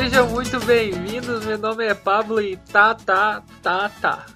Sejam 0.00 0.30
muito 0.30 0.58
bem-vindos. 0.60 1.44
Meu 1.44 1.58
nome 1.58 1.84
é 1.84 1.92
Pablo 1.92 2.40
e 2.40 2.56
tá, 2.56 2.94
tá, 2.94 3.42
tá, 3.62 3.90
tá. 4.00 4.26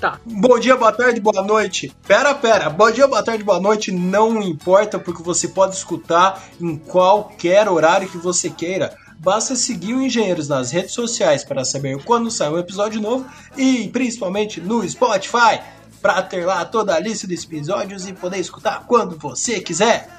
Tá. 0.00 0.20
Bom 0.26 0.58
dia, 0.58 0.76
boa 0.76 0.90
tarde, 0.90 1.20
boa 1.20 1.44
noite. 1.44 1.94
Pera, 2.08 2.34
pera. 2.34 2.68
Bom 2.68 2.90
dia, 2.90 3.06
boa 3.06 3.22
tarde, 3.22 3.44
boa 3.44 3.60
noite 3.60 3.92
não 3.92 4.42
importa 4.42 4.98
porque 4.98 5.22
você 5.22 5.46
pode 5.46 5.76
escutar 5.76 6.42
em 6.60 6.76
qualquer 6.76 7.68
horário 7.68 8.08
que 8.08 8.18
você 8.18 8.50
queira. 8.50 8.96
Basta 9.16 9.54
seguir 9.54 9.94
o 9.94 10.02
Engenheiros 10.02 10.48
nas 10.48 10.72
redes 10.72 10.92
sociais 10.92 11.44
para 11.44 11.64
saber 11.64 12.02
quando 12.02 12.28
sai 12.28 12.48
um 12.48 12.58
episódio 12.58 13.00
novo 13.00 13.26
e 13.56 13.88
principalmente 13.90 14.60
no 14.60 14.86
Spotify 14.88 15.60
para 16.02 16.20
ter 16.20 16.44
lá 16.44 16.64
toda 16.64 16.96
a 16.96 16.98
lista 16.98 17.28
de 17.28 17.34
episódios 17.36 18.08
e 18.08 18.12
poder 18.12 18.38
escutar 18.38 18.84
quando 18.88 19.16
você 19.16 19.60
quiser. 19.60 20.10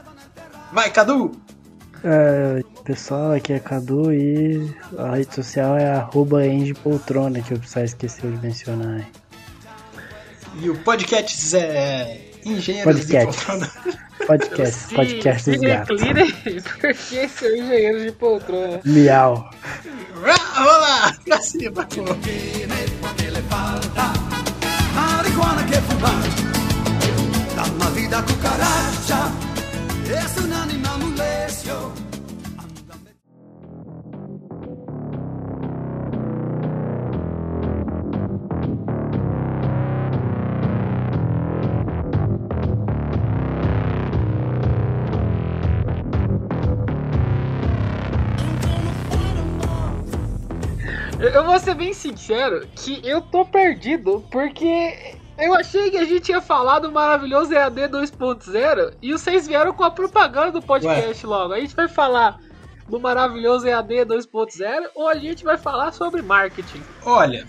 Vai, 0.72 0.90
Cadu! 0.90 1.38
É, 2.04 2.64
pessoal, 2.84 3.34
aqui 3.34 3.54
é 3.54 3.60
Cadu 3.60 4.14
e 4.14 4.74
a 4.98 5.16
rede 5.16 5.34
social 5.34 5.78
é 5.78 5.90
arroba 5.90 6.40
Poltrona, 6.84 7.42
que 7.42 7.54
o 7.54 7.60
pessoal 7.60 7.86
esqueceu 7.86 8.32
de 8.32 8.38
mencionar. 8.38 9.08
E 10.60 10.70
o 10.70 10.78
podcast 10.80 11.58
é 11.58 12.32
Engenheiros 12.46 13.06
podcast. 13.06 13.40
de 13.40 13.46
Poltrona. 13.46 13.72
Podcast, 14.28 14.96
podcast 14.96 15.52
dos 15.52 15.62
gatos. 15.62 16.02
Porque 16.02 17.30
são 17.30 17.50
Engenheiros 17.50 18.04
de 18.04 18.12
Poltrona. 18.12 18.82
Miau. 18.84 19.50
Vamos 20.16 20.82
lá, 20.82 21.16
pra 21.24 21.40
cima, 21.40 21.86
pô. 21.86 22.04
Marihuana 24.96 25.64
que 25.66 25.76
fumar, 25.82 26.14
dá 27.56 27.90
vida 27.92 28.26
cucaracha, 28.26 29.32
es 30.10 30.38
un 30.44 30.87
ser 51.68 51.76
bem 51.76 51.94
sincero 51.94 52.66
que 52.74 53.02
eu 53.06 53.22
tô 53.22 53.44
perdido, 53.44 54.24
porque 54.32 55.18
eu 55.38 55.54
achei 55.54 55.92
que 55.92 55.98
a 55.98 56.06
gente 56.06 56.30
ia 56.30 56.40
falar 56.40 56.80
do 56.80 56.90
maravilhoso 56.90 57.54
EAD 57.54 57.90
2.0 57.90 58.94
e 59.02 59.12
vocês 59.12 59.46
vieram 59.46 59.74
com 59.74 59.84
a 59.84 59.92
propaganda 59.92 60.54
do 60.54 60.62
podcast 60.62 61.26
Ué. 61.26 61.30
logo. 61.30 61.54
A 61.54 61.60
gente 61.60 61.76
vai 61.76 61.90
falar 61.90 62.40
do 62.88 62.98
maravilhoso 63.02 63.68
EAD 63.68 64.06
2.0 64.06 64.92
ou 64.96 65.10
a 65.10 65.16
gente 65.16 65.44
vai 65.44 65.58
falar 65.58 65.92
sobre 65.92 66.22
marketing? 66.22 66.82
Olha, 67.04 67.46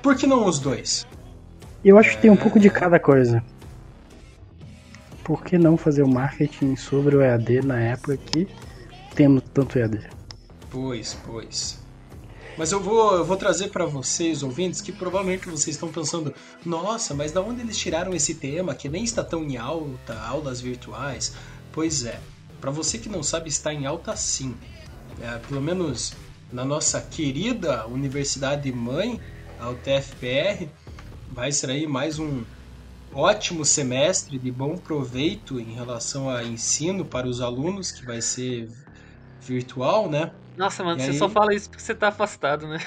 por 0.00 0.14
que 0.14 0.28
não 0.28 0.44
os 0.44 0.60
dois? 0.60 1.04
Eu 1.84 1.98
acho 1.98 2.10
que 2.10 2.22
tem 2.22 2.30
um 2.30 2.36
pouco 2.36 2.60
de 2.60 2.70
cada 2.70 3.00
coisa. 3.00 3.42
Por 5.24 5.42
que 5.42 5.58
não 5.58 5.76
fazer 5.76 6.04
o 6.04 6.08
marketing 6.08 6.76
sobre 6.76 7.16
o 7.16 7.20
EAD 7.20 7.62
na 7.62 7.80
época 7.80 8.16
que 8.16 8.46
temos 9.16 9.42
tanto 9.52 9.76
EAD? 9.76 10.08
Pois, 10.70 11.18
pois. 11.26 11.85
Mas 12.56 12.72
eu 12.72 12.80
vou, 12.80 13.16
eu 13.16 13.24
vou 13.24 13.36
trazer 13.36 13.68
para 13.68 13.84
vocês, 13.84 14.42
ouvintes, 14.42 14.80
que 14.80 14.90
provavelmente 14.90 15.46
vocês 15.48 15.76
estão 15.76 15.90
pensando: 15.90 16.34
nossa, 16.64 17.14
mas 17.14 17.32
da 17.32 17.42
onde 17.42 17.60
eles 17.60 17.76
tiraram 17.76 18.14
esse 18.14 18.34
tema 18.34 18.74
que 18.74 18.88
nem 18.88 19.04
está 19.04 19.22
tão 19.22 19.44
em 19.44 19.56
alta, 19.56 20.18
aulas 20.20 20.60
virtuais? 20.60 21.34
Pois 21.70 22.04
é, 22.04 22.18
para 22.60 22.70
você 22.70 22.98
que 22.98 23.08
não 23.08 23.22
sabe, 23.22 23.48
está 23.48 23.72
em 23.72 23.84
alta 23.84 24.16
sim. 24.16 24.56
É, 25.20 25.38
pelo 25.38 25.60
menos 25.60 26.14
na 26.50 26.64
nossa 26.64 27.00
querida 27.00 27.86
universidade 27.86 28.72
mãe, 28.72 29.20
a 29.60 29.70
UTFPR, 29.70 30.68
vai 31.30 31.52
ser 31.52 31.70
aí 31.70 31.86
mais 31.86 32.18
um 32.18 32.42
ótimo 33.12 33.64
semestre 33.64 34.38
de 34.38 34.50
bom 34.50 34.76
proveito 34.76 35.60
em 35.60 35.74
relação 35.74 36.30
a 36.30 36.42
ensino 36.42 37.04
para 37.04 37.26
os 37.26 37.40
alunos, 37.40 37.90
que 37.90 38.04
vai 38.04 38.22
ser 38.22 38.70
virtual, 39.40 40.08
né? 40.08 40.32
Nossa, 40.56 40.82
mano, 40.82 41.00
e 41.00 41.04
você 41.04 41.10
aí... 41.10 41.18
só 41.18 41.28
fala 41.28 41.54
isso 41.54 41.68
porque 41.68 41.82
você 41.82 41.94
tá 41.94 42.08
afastado, 42.08 42.66
né? 42.66 42.78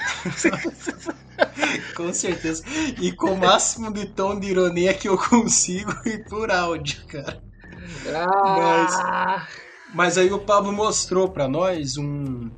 com 1.96 2.12
certeza. 2.12 2.64
E 3.00 3.12
com 3.12 3.32
o 3.32 3.38
máximo 3.38 3.92
de 3.92 4.06
tom 4.06 4.38
de 4.38 4.48
ironia 4.48 4.92
que 4.92 5.08
eu 5.08 5.16
consigo 5.16 5.92
e 6.04 6.18
por 6.24 6.50
áudio, 6.50 7.06
cara. 7.06 7.42
Ah. 8.08 8.26
Mas, 8.58 9.48
mas 9.94 10.18
aí 10.18 10.32
o 10.32 10.40
Pablo 10.40 10.72
mostrou 10.72 11.28
para 11.28 11.46
nós 11.46 11.96
um, 11.96 12.50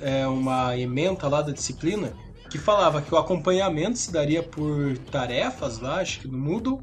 é, 0.00 0.26
uma 0.26 0.76
ementa 0.76 1.28
lá 1.28 1.40
da 1.40 1.52
disciplina 1.52 2.12
que 2.50 2.58
falava 2.58 3.00
que 3.00 3.14
o 3.14 3.16
acompanhamento 3.16 3.98
se 3.98 4.12
daria 4.12 4.42
por 4.42 4.98
tarefas 5.10 5.78
lá, 5.78 6.00
acho 6.00 6.20
que 6.20 6.28
no 6.28 6.36
Moodle, 6.36 6.82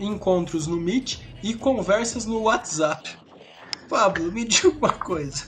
encontros 0.00 0.66
no 0.66 0.76
Meet 0.76 1.20
e 1.44 1.54
conversas 1.54 2.26
no 2.26 2.40
WhatsApp. 2.42 3.16
Pablo, 3.88 4.32
me 4.32 4.44
diga 4.44 4.68
uma 4.68 4.92
coisa. 4.92 5.44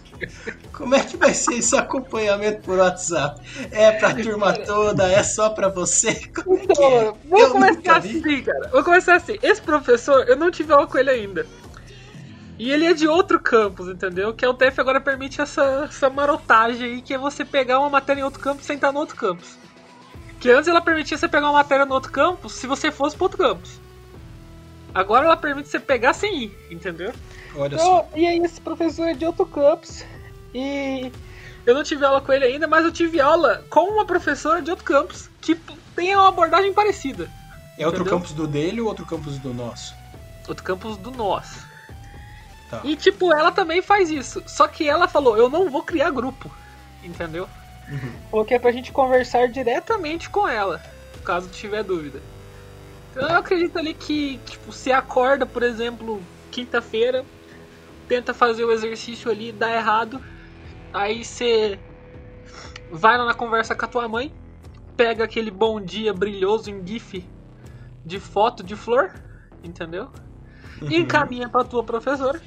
Como 0.73 0.95
é 0.95 1.01
que 1.01 1.17
vai 1.17 1.35
ser 1.35 1.55
esse 1.55 1.77
acompanhamento 1.77 2.63
por 2.63 2.79
WhatsApp? 2.79 3.41
É 3.71 3.93
pra 3.93 4.15
turma 4.15 4.53
toda? 4.53 5.11
É 5.11 5.23
só 5.23 5.51
pra 5.51 5.69
você? 5.69 6.15
Como 6.29 6.59
é 6.59 6.63
então, 6.63 6.85
é? 6.85 7.15
Vou 7.29 7.41
eu 7.41 7.51
começar 7.51 7.97
assim, 7.97 8.43
cara. 8.43 8.69
Vou 8.69 8.85
começar 8.85 9.17
assim. 9.17 9.39
Esse 9.43 9.61
professor, 9.61 10.29
eu 10.29 10.37
não 10.37 10.51
tive 10.51 10.73
aula 10.73 10.87
com 10.87 10.99
ele 10.99 11.11
ainda. 11.11 11.47
E 12.59 12.73
ele 12.73 12.87
é 12.87 12.93
de 12.93 13.07
outro 13.07 13.39
campus, 13.39 13.87
entendeu? 13.89 14.35
Que 14.35 14.45
a 14.45 14.51
UTF 14.51 14.81
agora 14.81 15.01
permite 15.01 15.41
essa, 15.41 15.87
essa 15.89 16.11
marotagem 16.11 16.95
aí, 16.95 17.03
que 17.03 17.15
é 17.15 17.19
você 17.19 17.45
pegar 17.45 17.79
uma 17.79 17.89
matéria 17.89 18.21
em 18.21 18.25
outro 18.25 18.41
campus 18.41 18.65
e 18.65 18.67
sentar 18.67 18.93
no 18.93 18.99
outro 18.99 19.15
campus. 19.15 19.57
Que 20.41 20.51
antes 20.51 20.69
ela 20.69 20.81
permitia 20.81 21.17
você 21.17 21.29
pegar 21.29 21.47
uma 21.47 21.53
matéria 21.53 21.85
no 21.85 21.95
outro 21.95 22.11
campus 22.11 22.55
se 22.55 22.67
você 22.67 22.91
fosse 22.91 23.15
pro 23.15 23.27
outro 23.27 23.39
campus. 23.39 23.81
Agora 24.93 25.27
ela 25.27 25.37
permite 25.37 25.69
você 25.69 25.79
pegar 25.79 26.13
sem 26.13 26.45
ir, 26.45 26.59
entendeu? 26.71 27.13
Olha 27.55 27.75
então, 27.75 27.87
só. 27.87 28.09
E 28.15 28.27
aí, 28.27 28.39
esse 28.39 28.61
professor 28.61 29.09
é 29.09 29.15
de 29.15 29.25
outro 29.25 29.47
campus. 29.47 30.05
E 30.55 31.13
eu 31.67 31.75
não 31.75 31.83
tive 31.83 32.05
aula 32.05 32.21
com 32.21 32.33
ele 32.33 32.45
ainda, 32.45 32.67
mas 32.67 32.85
eu 32.85 32.93
tive 32.93 33.21
aula 33.21 33.65
com 33.69 33.91
uma 33.91 34.05
professora 34.05 34.63
de 34.63 34.71
outro 34.71 34.85
campus 34.85 35.29
que 35.41 35.55
tem 35.95 36.15
uma 36.15 36.29
abordagem 36.29 36.73
parecida. 36.73 37.25
É 37.25 37.83
entendeu? 37.83 37.89
outro 37.89 38.05
campus 38.05 38.33
do 38.33 38.47
dele 38.47 38.81
ou 38.81 38.89
outro 38.89 39.05
campus 39.07 39.39
do 39.39 39.53
nosso? 39.53 39.95
Outro 40.49 40.65
campus 40.65 40.97
do 40.97 41.11
nosso. 41.11 41.67
Tá. 42.71 42.81
E 42.85 42.97
tipo, 42.97 43.33
ela 43.33 43.53
também 43.53 43.83
faz 43.83 44.11
isso. 44.11 44.43
Só 44.47 44.67
que 44.67 44.89
ela 44.89 45.07
falou, 45.09 45.37
eu 45.37 45.49
não 45.49 45.71
vou 45.71 45.83
criar 45.83 46.11
grupo. 46.11 46.51
Entendeu? 47.03 47.49
Uhum. 47.89 48.13
Porque 48.31 48.55
é 48.55 48.59
pra 48.59 48.73
gente 48.73 48.93
conversar 48.93 49.49
diretamente 49.49 50.29
com 50.29 50.47
ela, 50.47 50.83
caso 51.25 51.49
tiver 51.49 51.83
dúvida. 51.83 52.21
Então 53.11 53.29
eu 53.29 53.37
acredito 53.37 53.79
ali 53.79 53.95
que, 53.95 54.39
tipo, 54.47 54.73
se 54.73 54.93
acorda, 54.93 55.47
por 55.47 55.63
exemplo, 55.63 56.23
quinta-feira, 56.51 57.25
tenta 58.09 58.33
fazer 58.33 58.65
o 58.65 58.73
exercício 58.73 59.31
ali, 59.31 59.53
dá 59.53 59.71
errado. 59.73 60.21
Aí 60.93 61.25
você 61.25 61.79
vai 62.91 63.19
lá 63.19 63.27
na 63.27 63.35
conversa 63.35 63.75
com 63.75 63.85
a 63.85 63.89
tua 63.89 64.09
mãe, 64.09 64.33
pega 64.97 65.25
aquele 65.25 65.51
bom 65.51 65.81
dia 65.81 66.13
brilhoso 66.13 66.71
em 66.71 66.85
GIF 66.85 67.25
de 68.05 68.19
foto 68.19 68.63
de 68.63 68.75
flor, 68.75 69.13
entendeu? 69.63 70.11
Uhum. 70.81 70.91
E 70.91 70.97
encaminha 70.97 71.49
pra 71.49 71.63
tua 71.63 71.85
professora. 71.85 72.41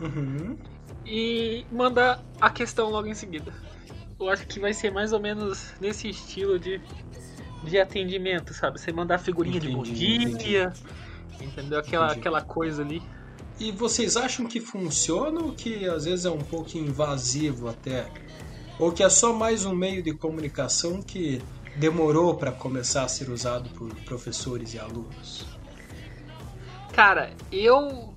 Uhum. 0.00 0.58
E 1.06 1.64
manda 1.72 2.20
a 2.40 2.50
questão 2.50 2.90
logo 2.90 3.08
em 3.08 3.14
seguida. 3.14 3.52
Eu 4.20 4.28
acho 4.28 4.46
que 4.46 4.60
vai 4.60 4.72
ser 4.72 4.90
mais 4.90 5.12
ou 5.12 5.20
menos 5.20 5.74
nesse 5.80 6.08
estilo 6.08 6.58
de, 6.58 6.80
de 7.64 7.78
atendimento, 7.80 8.52
sabe? 8.52 8.78
Você 8.78 8.92
mandar 8.92 9.18
figurinha 9.18 9.56
entendi, 9.56 9.70
de 9.70 9.76
bom 9.76 9.82
dia, 9.82 10.22
entendi. 10.22 11.44
entendeu? 11.44 11.78
Aquela, 11.78 12.12
aquela 12.12 12.42
coisa 12.42 12.82
ali. 12.82 13.02
E 13.58 13.70
vocês 13.70 14.16
acham 14.16 14.46
que 14.46 14.60
funciona 14.60 15.40
ou 15.40 15.52
que 15.52 15.88
às 15.88 16.04
vezes 16.04 16.24
é 16.24 16.30
um 16.30 16.38
pouco 16.38 16.76
invasivo 16.76 17.68
até? 17.68 18.08
Ou 18.78 18.90
que 18.90 19.02
é 19.02 19.08
só 19.08 19.32
mais 19.32 19.64
um 19.64 19.74
meio 19.74 20.02
de 20.02 20.12
comunicação 20.12 21.00
que 21.00 21.40
demorou 21.76 22.34
para 22.34 22.50
começar 22.50 23.04
a 23.04 23.08
ser 23.08 23.30
usado 23.30 23.68
por 23.70 23.94
professores 24.04 24.74
e 24.74 24.78
alunos? 24.78 25.46
Cara, 26.92 27.32
eu 27.52 28.14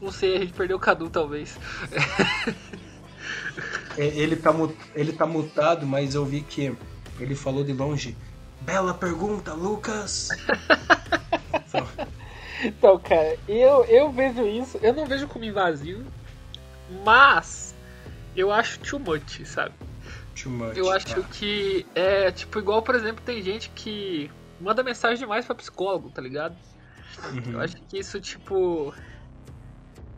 não 0.00 0.12
sei, 0.12 0.36
a 0.36 0.40
gente 0.40 0.52
perdeu 0.52 0.76
o 0.76 0.80
Cadu 0.80 1.10
talvez. 1.10 1.56
É, 3.98 4.06
ele 4.06 4.36
tá, 4.36 4.54
ele 4.94 5.12
tá 5.12 5.26
mutado, 5.26 5.84
mas 5.84 6.14
eu 6.14 6.24
vi 6.24 6.42
que 6.42 6.74
ele 7.18 7.34
falou 7.34 7.64
de 7.64 7.72
longe. 7.72 8.16
Bela 8.60 8.94
pergunta, 8.94 9.52
Lucas! 9.52 10.28
então, 12.64 12.98
cara, 12.98 13.36
eu, 13.48 13.84
eu 13.84 14.12
vejo 14.12 14.46
isso, 14.46 14.78
eu 14.82 14.92
não 14.92 15.06
vejo 15.06 15.26
como 15.28 15.44
invasivo, 15.44 16.04
mas 17.04 17.74
eu 18.34 18.52
acho 18.52 18.78
too 18.80 18.98
much, 18.98 19.44
sabe? 19.44 19.74
Too 20.40 20.52
much. 20.52 20.76
Eu 20.76 20.90
acho 20.90 21.06
tá. 21.06 21.22
que 21.22 21.86
é 21.94 22.30
tipo 22.30 22.58
igual, 22.58 22.82
por 22.82 22.94
exemplo, 22.94 23.22
tem 23.24 23.42
gente 23.42 23.70
que 23.70 24.30
manda 24.60 24.82
mensagem 24.82 25.18
demais 25.18 25.46
pra 25.46 25.54
psicólogo, 25.54 26.10
tá 26.10 26.20
ligado? 26.20 26.56
Uhum. 27.32 27.52
Eu 27.52 27.60
acho 27.60 27.76
que 27.88 27.98
isso, 27.98 28.20
tipo. 28.20 28.94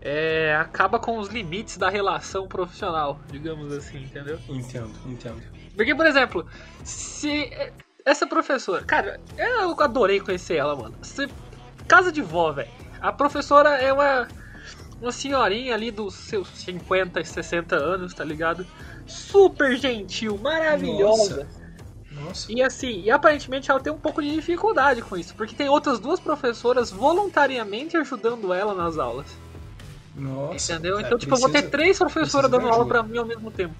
é, 0.00 0.54
acaba 0.56 0.98
com 0.98 1.18
os 1.18 1.28
limites 1.28 1.76
da 1.76 1.88
relação 1.88 2.46
profissional, 2.46 3.20
digamos 3.30 3.72
assim, 3.72 4.02
entendeu? 4.02 4.38
Entendo, 4.48 4.92
entendo. 5.06 5.42
Porque, 5.76 5.94
por 5.94 6.06
exemplo, 6.06 6.46
se 6.84 7.50
essa 8.04 8.26
professora, 8.26 8.84
cara, 8.84 9.18
eu 9.36 9.80
adorei 9.80 10.20
conhecer 10.20 10.56
ela, 10.56 10.76
mano. 10.76 10.96
Se, 11.02 11.28
casa 11.92 12.10
de 12.10 12.22
vó, 12.22 12.50
velho. 12.52 12.70
A 13.02 13.12
professora 13.12 13.76
é 13.76 13.92
uma 13.92 14.26
uma 14.98 15.12
senhorinha 15.12 15.74
ali 15.74 15.90
dos 15.90 16.14
seus 16.14 16.48
50, 16.48 17.22
60 17.22 17.74
anos, 17.74 18.14
tá 18.14 18.24
ligado? 18.24 18.64
Super 19.04 19.76
gentil, 19.76 20.38
maravilhosa. 20.38 21.44
Nossa. 21.44 21.62
Nossa. 22.12 22.52
E 22.52 22.62
assim, 22.62 23.02
e 23.02 23.10
aparentemente 23.10 23.70
ela 23.70 23.80
tem 23.80 23.92
um 23.92 23.98
pouco 23.98 24.22
de 24.22 24.32
dificuldade 24.32 25.02
com 25.02 25.16
isso, 25.16 25.34
porque 25.34 25.56
tem 25.56 25.68
outras 25.68 25.98
duas 25.98 26.20
professoras 26.20 26.90
voluntariamente 26.90 27.96
ajudando 27.96 28.54
ela 28.54 28.74
nas 28.74 28.96
aulas. 28.96 29.26
Nossa. 30.14 30.74
Entendeu? 30.74 31.00
Então, 31.00 31.18
tipo, 31.18 31.30
precisa, 31.30 31.48
eu 31.48 31.52
vou 31.52 31.62
ter 31.62 31.68
três 31.68 31.98
professoras 31.98 32.50
dando 32.50 32.68
aula 32.68 32.86
pra 32.86 33.02
mim 33.02 33.18
ao 33.18 33.26
mesmo 33.26 33.50
tempo. 33.50 33.74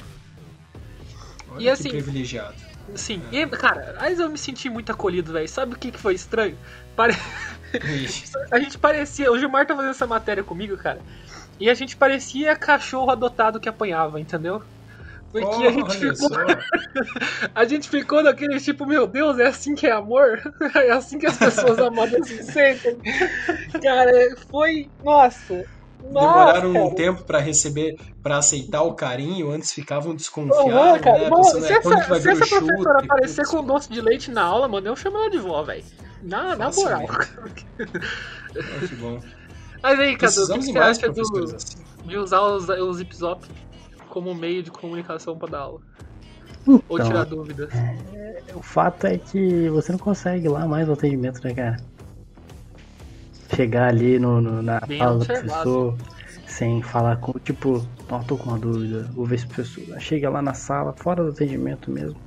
Olha 1.52 1.62
e 1.62 1.68
assim. 1.68 1.90
privilegiado. 1.90 2.56
Sim, 2.96 3.22
é. 3.32 3.42
e, 3.42 3.46
cara, 3.46 3.94
aí 3.98 4.18
eu 4.18 4.28
me 4.28 4.38
senti 4.38 4.68
muito 4.68 4.90
acolhido, 4.90 5.32
velho. 5.32 5.48
Sabe 5.48 5.74
o 5.74 5.78
que, 5.78 5.92
que 5.92 5.98
foi 5.98 6.14
estranho? 6.14 6.58
Pare... 6.96 7.14
a 8.50 8.58
gente 8.58 8.78
parecia. 8.78 9.30
O 9.30 9.38
Gilmar 9.38 9.66
tá 9.66 9.74
fazendo 9.74 9.90
essa 9.90 10.06
matéria 10.06 10.42
comigo, 10.42 10.76
cara. 10.76 11.00
E 11.58 11.70
a 11.70 11.74
gente 11.74 11.96
parecia 11.96 12.56
cachorro 12.56 13.10
adotado 13.10 13.60
que 13.60 13.68
apanhava, 13.68 14.20
entendeu? 14.20 14.62
Porque 15.30 15.46
oh, 15.46 15.68
a 15.68 15.72
gente 15.72 15.98
ficou. 15.98 16.28
a 17.54 17.64
gente 17.64 17.88
ficou 17.88 18.22
naquele 18.22 18.60
tipo, 18.60 18.86
meu 18.86 19.06
Deus, 19.06 19.38
é 19.38 19.46
assim 19.46 19.74
que 19.74 19.86
é 19.86 19.92
amor? 19.92 20.40
É 20.74 20.90
assim 20.90 21.18
que 21.18 21.26
as 21.26 21.36
pessoas 21.36 21.78
amadas 21.78 22.26
se 22.28 22.42
sentem. 22.42 22.98
Cara, 23.82 24.36
foi. 24.50 24.90
Nossa, 25.02 25.64
Demoraram 26.02 26.74
um 26.74 26.94
tempo 26.94 27.22
para 27.22 27.38
receber, 27.38 27.96
para 28.22 28.36
aceitar 28.38 28.82
o 28.82 28.94
carinho, 28.94 29.50
antes 29.50 29.72
ficavam 29.72 30.14
desconfiados, 30.14 31.00
né? 31.00 31.30
Mano, 31.30 31.44
se, 31.44 31.72
é, 31.72 31.76
essa, 31.76 32.20
se 32.20 32.30
essa 32.30 32.46
professora 32.46 32.98
aparecer 33.04 33.46
com 33.46 33.64
doce 33.64 33.90
de 33.90 34.00
leite 34.00 34.30
na 34.30 34.42
aula, 34.42 34.66
mano, 34.66 34.88
eu 34.88 34.96
chamo 34.96 35.18
ela 35.18 35.30
de 35.30 35.38
vó, 35.38 35.62
velho. 35.62 35.84
Na, 36.22 36.56
na 36.56 36.70
moral. 36.70 37.06
que 38.88 38.94
bom. 38.96 39.20
Mas 39.82 39.98
aí, 39.98 40.16
Cadu, 40.16 40.44
o 40.44 40.58
que 40.58 40.62
você 40.62 40.78
acha 40.78 41.08
do, 41.10 41.54
assim. 41.54 41.78
de 42.04 42.16
usar 42.16 42.40
os, 42.40 42.68
os 42.68 42.96
zip 42.98 43.16
como 44.08 44.34
meio 44.34 44.62
de 44.62 44.70
comunicação 44.70 45.36
para 45.36 45.50
dar 45.50 45.58
aula? 45.60 45.80
Então, 46.62 46.82
Ou 46.88 47.00
tirar 47.00 47.24
dúvidas? 47.24 47.68
É, 47.74 48.44
o 48.54 48.62
fato 48.62 49.06
é 49.08 49.18
que 49.18 49.68
você 49.70 49.90
não 49.90 49.98
consegue 49.98 50.48
lá 50.48 50.66
mais 50.68 50.88
o 50.88 50.92
atendimento, 50.92 51.42
né, 51.42 51.52
cara? 51.52 51.76
chegar 53.54 53.88
ali 53.88 54.18
no, 54.18 54.40
no 54.40 54.62
na 54.62 54.80
Bem 54.80 54.98
fala 54.98 55.18
do 55.18 55.26
professor 55.26 55.96
sem 56.46 56.82
falar 56.82 57.16
com, 57.16 57.32
tipo, 57.38 57.86
não, 58.10 58.22
tô 58.22 58.36
com 58.36 58.50
uma 58.50 58.58
dúvida, 58.58 59.08
vou 59.14 59.24
ver 59.24 59.38
se 59.38 59.46
o 59.46 59.48
professor 59.48 60.00
chega 60.00 60.28
lá 60.28 60.42
na 60.42 60.52
sala, 60.52 60.92
fora 60.92 61.22
do 61.22 61.30
atendimento 61.30 61.90
mesmo 61.90 62.18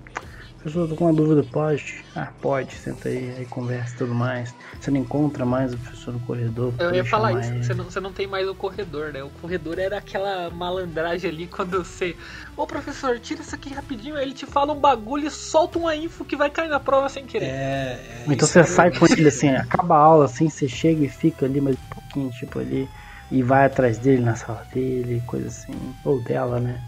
pessoa 0.66 0.88
tá 0.88 0.96
com 0.96 1.06
uma 1.06 1.14
dúvida, 1.14 1.44
pode? 1.52 2.04
Ah, 2.16 2.32
pode, 2.42 2.74
senta 2.74 3.08
aí, 3.08 3.36
aí 3.38 3.46
conversa 3.46 3.94
e 3.94 3.98
tudo 4.00 4.16
mais. 4.16 4.54
Você 4.80 4.90
não 4.90 5.00
encontra 5.00 5.46
mais 5.46 5.72
o 5.74 5.78
professor 5.78 6.12
no 6.12 6.20
corredor. 6.22 6.74
Eu 6.80 6.94
ia 6.96 7.06
falar 7.06 7.40
isso, 7.40 7.64
você 7.64 7.74
não, 7.76 7.84
você 7.84 8.00
não 8.00 8.12
tem 8.12 8.26
mais 8.26 8.48
o 8.48 8.56
corredor, 8.56 9.14
né? 9.14 9.24
O 9.24 9.30
corredor 9.30 9.78
era 9.78 10.00
aquela 10.00 10.50
malandragem 10.50 11.30
ali 11.30 11.46
quando 11.46 11.84
você. 11.84 12.18
Ô 12.58 12.66
professor, 12.66 13.20
tira 13.20 13.42
isso 13.42 13.54
aqui 13.54 13.72
rapidinho, 13.72 14.16
aí 14.16 14.24
ele 14.24 14.34
te 14.34 14.48
fala 14.48 14.74
um 14.74 14.80
bagulho 14.80 15.28
e 15.28 15.32
solta 15.32 15.78
uma 15.78 15.96
info 15.96 16.26
que 16.26 16.36
vai 16.36 16.50
cair 16.50 16.68
na 16.68 16.80
prova 16.80 17.10
sem 17.10 17.28
querer. 17.28 17.46
É. 17.46 18.00
é 18.10 18.26
então 18.28 18.48
você 18.48 18.62
é 18.62 18.64
sai 18.64 18.92
com 18.92 19.06
ele 19.06 19.28
assim, 19.28 19.50
acaba 19.50 19.96
a 19.96 20.00
aula 20.00 20.26
assim, 20.26 20.50
você 20.50 20.68
chega 20.68 21.06
e 21.06 21.10
fica 21.10 21.46
ali 21.46 21.62
mais 21.62 21.76
um 21.76 21.94
pouquinho, 21.94 22.32
tipo 22.32 22.58
ali, 22.58 22.90
e 23.30 23.44
vai 23.44 23.66
atrás 23.66 24.00
dele 24.00 24.24
na 24.24 24.36
sala 24.36 24.66
dele, 24.74 25.22
coisa 25.28 25.48
assim. 25.48 25.74
Ou 26.04 26.20
dela, 26.20 26.60
né? 26.60 26.82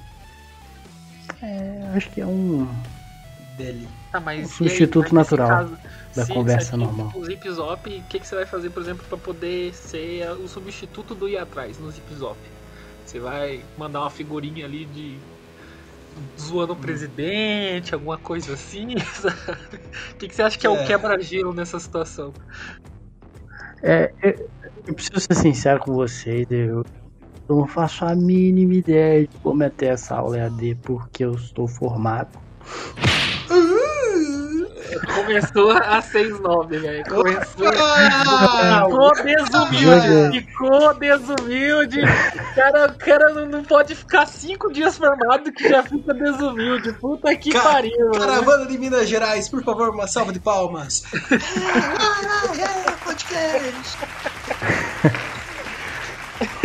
É, 1.44 1.92
acho 1.94 2.10
que 2.10 2.22
é 2.22 2.26
um 2.26 2.68
dele. 3.58 3.88
Tá, 4.12 4.20
mas 4.20 4.46
um 4.46 4.50
substituto 4.50 5.08
aí, 5.08 5.14
natural 5.14 5.48
caso, 5.48 5.78
da 6.16 6.26
se, 6.26 6.34
conversa 6.34 6.72
se 6.72 6.78
normal. 6.78 7.12
O 7.16 7.26
Zip 7.26 7.50
Zop, 7.50 7.90
o 7.90 8.04
que, 8.04 8.20
que 8.20 8.28
você 8.28 8.36
vai 8.36 8.46
fazer, 8.46 8.70
por 8.70 8.82
exemplo, 8.82 9.06
para 9.08 9.18
poder 9.18 9.74
ser 9.74 10.30
o 10.32 10.48
substituto 10.48 11.16
do 11.16 11.28
ir 11.28 11.38
atrás 11.38 11.78
no 11.80 11.90
Zip 11.92 12.14
Zop? 12.16 12.38
Você 13.06 13.20
vai 13.20 13.62
mandar 13.78 14.02
uma 14.02 14.10
figurinha 14.10 14.66
ali 14.66 14.86
de 14.86 15.18
zoando 16.40 16.74
o 16.74 16.76
hum. 16.76 16.80
presidente, 16.80 17.94
alguma 17.94 18.18
coisa 18.18 18.54
assim? 18.54 18.96
O 20.14 20.16
que, 20.18 20.28
que 20.28 20.36
você 20.36 20.42
acha 20.42 20.58
que 20.58 20.66
é, 20.66 20.70
é 20.70 20.74
o 20.74 20.86
quebra-gelo 20.86 21.54
nessa 21.54 21.80
situação? 21.80 22.34
É, 23.84 24.12
eu, 24.24 24.50
eu, 24.88 24.94
preciso 24.94 25.20
ser 25.20 25.36
sincero 25.36 25.80
com 25.80 25.94
vocês, 25.94 26.48
eu, 26.50 26.84
eu 27.48 27.56
não 27.56 27.68
faço 27.68 28.04
a 28.04 28.16
mínima 28.16 28.74
ideia 28.74 29.28
de 29.28 29.38
como 29.38 29.64
é 29.64 29.70
ter 29.70 29.88
essa 29.88 30.16
aula 30.16 30.38
EAD 30.38 30.76
porque 30.82 31.24
eu 31.24 31.34
estou 31.34 31.68
formado. 31.68 32.38
Começou 35.00 35.72
a 35.72 36.02
6-9, 36.02 36.80
velho. 36.80 37.04
Começou. 37.06 37.68
Ah, 37.68 38.86
ficou 38.86 39.12
desumilde. 39.24 40.42
Ficou 40.42 40.94
desumilde. 40.94 42.02
O 42.02 42.56
cara, 42.56 42.88
o 42.88 42.98
cara 42.98 43.34
não, 43.34 43.46
não 43.46 43.64
pode 43.64 43.96
ficar 43.96 44.26
5 44.26 44.72
dias 44.72 44.98
formado 44.98 45.52
que 45.52 45.70
já 45.70 45.84
fica 45.84 46.14
desumilde. 46.14 46.94
Puta 46.94 47.36
que 47.36 47.52
Ca 47.52 47.62
pariu. 47.62 48.12
Caravana 48.12 48.66
de 48.66 48.78
Minas 48.78 49.08
Gerais, 49.08 49.50
por 49.50 49.64
favor, 49.64 49.90
uma 49.90 50.08
salva 50.08 50.32
de 50.32 50.40
palmas. 50.40 51.04
podcast. 53.04 53.98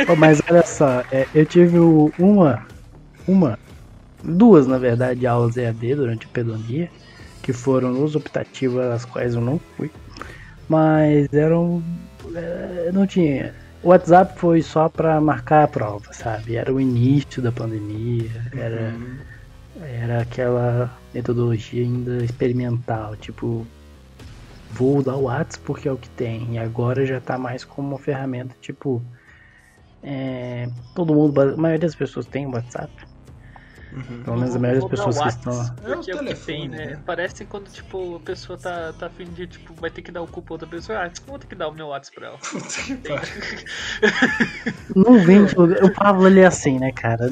oh, 0.08 0.16
mas 0.16 0.42
olha 0.50 0.66
só, 0.66 1.02
é, 1.10 1.26
eu 1.34 1.46
tive 1.46 1.78
uma, 1.78 2.66
uma, 3.26 3.58
duas 4.22 4.66
na 4.66 4.78
verdade 4.78 5.26
aulas 5.26 5.56
EAD 5.56 5.94
durante 5.94 6.26
a 6.26 6.28
pedonia 6.30 6.90
que 7.42 7.52
foram 7.52 8.02
os 8.02 8.14
optativas, 8.14 8.90
as 8.90 9.04
quais 9.04 9.34
eu 9.34 9.40
não 9.40 9.58
fui. 9.76 9.90
Mas 10.68 11.32
eram. 11.32 11.82
É, 12.34 12.90
não 12.92 13.06
tinha. 13.06 13.54
O 13.82 13.88
WhatsApp 13.88 14.38
foi 14.38 14.62
só 14.62 14.88
para 14.88 15.20
marcar 15.20 15.64
a 15.64 15.68
prova, 15.68 16.12
sabe? 16.12 16.54
Era 16.54 16.72
o 16.72 16.80
início 16.80 17.42
da 17.42 17.50
pandemia, 17.50 18.30
era, 18.56 18.92
uhum. 18.92 19.16
era 19.82 20.22
aquela 20.22 20.96
metodologia 21.12 21.82
ainda 21.82 22.24
experimental, 22.24 23.16
tipo, 23.16 23.66
vou 24.70 24.98
usar 24.98 25.14
o 25.14 25.22
WhatsApp 25.22 25.64
porque 25.66 25.88
é 25.88 25.92
o 25.92 25.96
que 25.96 26.08
tem. 26.10 26.54
E 26.54 26.58
agora 26.58 27.04
já 27.04 27.20
tá 27.20 27.36
mais 27.36 27.64
como 27.64 27.88
uma 27.88 27.98
ferramenta, 27.98 28.54
tipo, 28.60 29.02
é, 30.00 30.68
todo 30.94 31.12
mundo, 31.12 31.40
a 31.40 31.56
maioria 31.56 31.80
das 31.80 31.96
pessoas 31.96 32.26
tem 32.26 32.46
WhatsApp. 32.46 32.92
Uhum. 33.92 34.22
Pelo 34.24 34.38
menos 34.38 34.56
a 34.56 34.58
maioria 34.58 34.80
das 34.80 34.90
pessoas 34.90 35.20
que 35.20 35.28
estão 35.28 35.54
lá. 35.54 35.76
É 35.84 35.94
o 35.94 36.00
que 36.00 36.10
é 36.10 36.34
tem, 36.34 36.66
né? 36.68 36.86
né? 36.86 36.98
Parece 37.04 37.44
quando, 37.44 37.70
tipo, 37.70 38.16
a 38.16 38.20
pessoa 38.20 38.58
tá, 38.58 38.94
tá 38.98 39.04
afim 39.06 39.26
de, 39.26 39.46
tipo, 39.46 39.74
vai 39.74 39.90
ter 39.90 40.00
que 40.00 40.10
dar 40.10 40.22
o 40.22 40.26
cu 40.26 40.40
pra 40.40 40.54
outra 40.54 40.66
pessoa. 40.66 40.98
Ah, 40.98 41.10
vou 41.26 41.38
ter 41.38 41.46
que 41.46 41.54
dar 41.54 41.68
o 41.68 41.74
meu 41.74 41.88
WhatsApp 41.88 42.18
pra 42.18 42.28
ela. 42.28 42.38
Não 44.96 45.20
vende. 45.20 45.54
O 45.56 45.92
Pablo, 45.92 46.26
ele 46.26 46.40
é 46.40 46.46
assim, 46.46 46.78
né, 46.78 46.90
cara? 46.90 47.30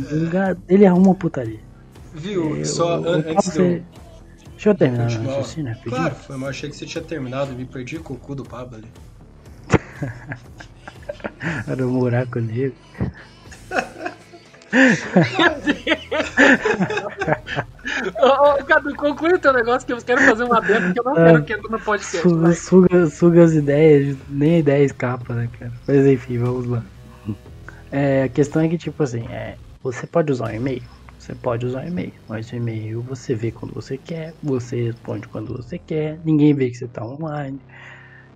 Ele 0.69 0.85
arruma 0.85 1.15
putaria. 1.15 1.61
Viu? 2.13 2.59
Eu, 2.59 2.67
Só 2.67 2.97
antes 2.97 3.53
de 3.53 3.59
eu... 3.59 3.83
Deixa 4.51 4.69
eu 4.69 4.75
terminar 4.75 5.11
meu 5.11 5.31
raciocínio 5.31 5.75
Claro, 5.85 6.15
foi, 6.15 6.37
mas 6.37 6.51
achei 6.51 6.69
que 6.69 6.77
você 6.77 6.85
tinha 6.85 7.03
terminado 7.03 7.53
e 7.53 7.55
me 7.55 7.65
perdi 7.65 7.99
com 7.99 8.13
o 8.13 8.19
cu 8.19 8.35
do 8.35 8.45
Pablo 8.45 8.77
ali. 8.77 8.89
Era 11.67 11.87
um 11.87 11.99
buraco 11.99 12.41
negro. 12.41 12.77
Ô, 18.23 18.65
Cadu, 18.65 18.95
conclui 18.95 19.35
o 19.35 19.39
teu 19.39 19.53
negócio 19.53 19.87
que 19.87 19.93
eu 19.93 19.99
quero 19.99 20.21
fazer 20.23 20.45
uma 20.45 20.61
demo 20.61 20.93
que 20.93 21.01
eu 21.01 21.05
não 21.05 21.15
quero 21.15 21.39
ah, 21.39 21.43
que 21.43 21.53
entre 21.53 21.71
no 21.71 21.81
podcast. 21.81 22.19
Suga, 22.19 22.53
suga, 22.53 23.07
suga, 23.07 23.45
as 23.45 23.53
ideias, 23.53 24.17
nem 24.29 24.57
a 24.57 24.59
ideia 24.59 24.85
escapa, 24.85 25.35
né, 25.35 25.49
cara? 25.59 25.73
Mas 25.87 26.07
enfim, 26.07 26.39
vamos 26.39 26.67
lá. 26.67 26.85
É, 27.91 28.23
a 28.25 28.29
questão 28.29 28.63
é 28.63 28.69
que, 28.69 28.79
tipo 28.79 29.03
assim, 29.03 29.27
é, 29.29 29.57
você 29.83 30.07
pode 30.07 30.31
usar 30.31 30.53
um 30.53 30.55
e-mail? 30.55 30.83
Você 31.19 31.35
pode 31.35 31.67
usar 31.67 31.83
um 31.83 31.89
e-mail, 31.89 32.13
mas 32.29 32.51
o 32.53 32.57
e-mail 32.57 33.03
você 33.03 33.35
vê 33.35 33.51
quando 33.51 33.75
você 33.75 33.99
quer, 33.99 34.33
você 34.43 34.85
responde 34.85 35.27
quando 35.29 35.57
você 35.57 35.79
quer, 35.79 36.21
ninguém 36.25 36.55
vê 36.55 36.71
que 36.71 36.77
você 36.77 36.85
está 36.85 37.05
online. 37.05 37.61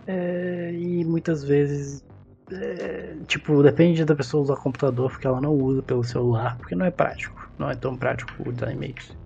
É, 0.07 0.71
e 0.75 1.05
muitas 1.05 1.45
vezes 1.45 2.05
é, 2.51 3.15
tipo, 3.27 3.63
depende 3.63 4.05
da 4.05 4.15
pessoa 4.15 4.43
usar 4.43 4.57
computador, 4.57 5.11
porque 5.11 5.27
ela 5.27 5.41
não 5.41 5.53
usa 5.53 5.83
pelo 5.83 6.05
celular, 6.05 6.57
porque 6.59 6.75
não 6.75 6.85
é 6.85 6.91
prático. 6.91 7.49
Não 7.59 7.71
é 7.71 7.75
tão 7.75 7.97
prático 7.97 8.33
usar 8.49 8.73
e-mails. 8.73 9.17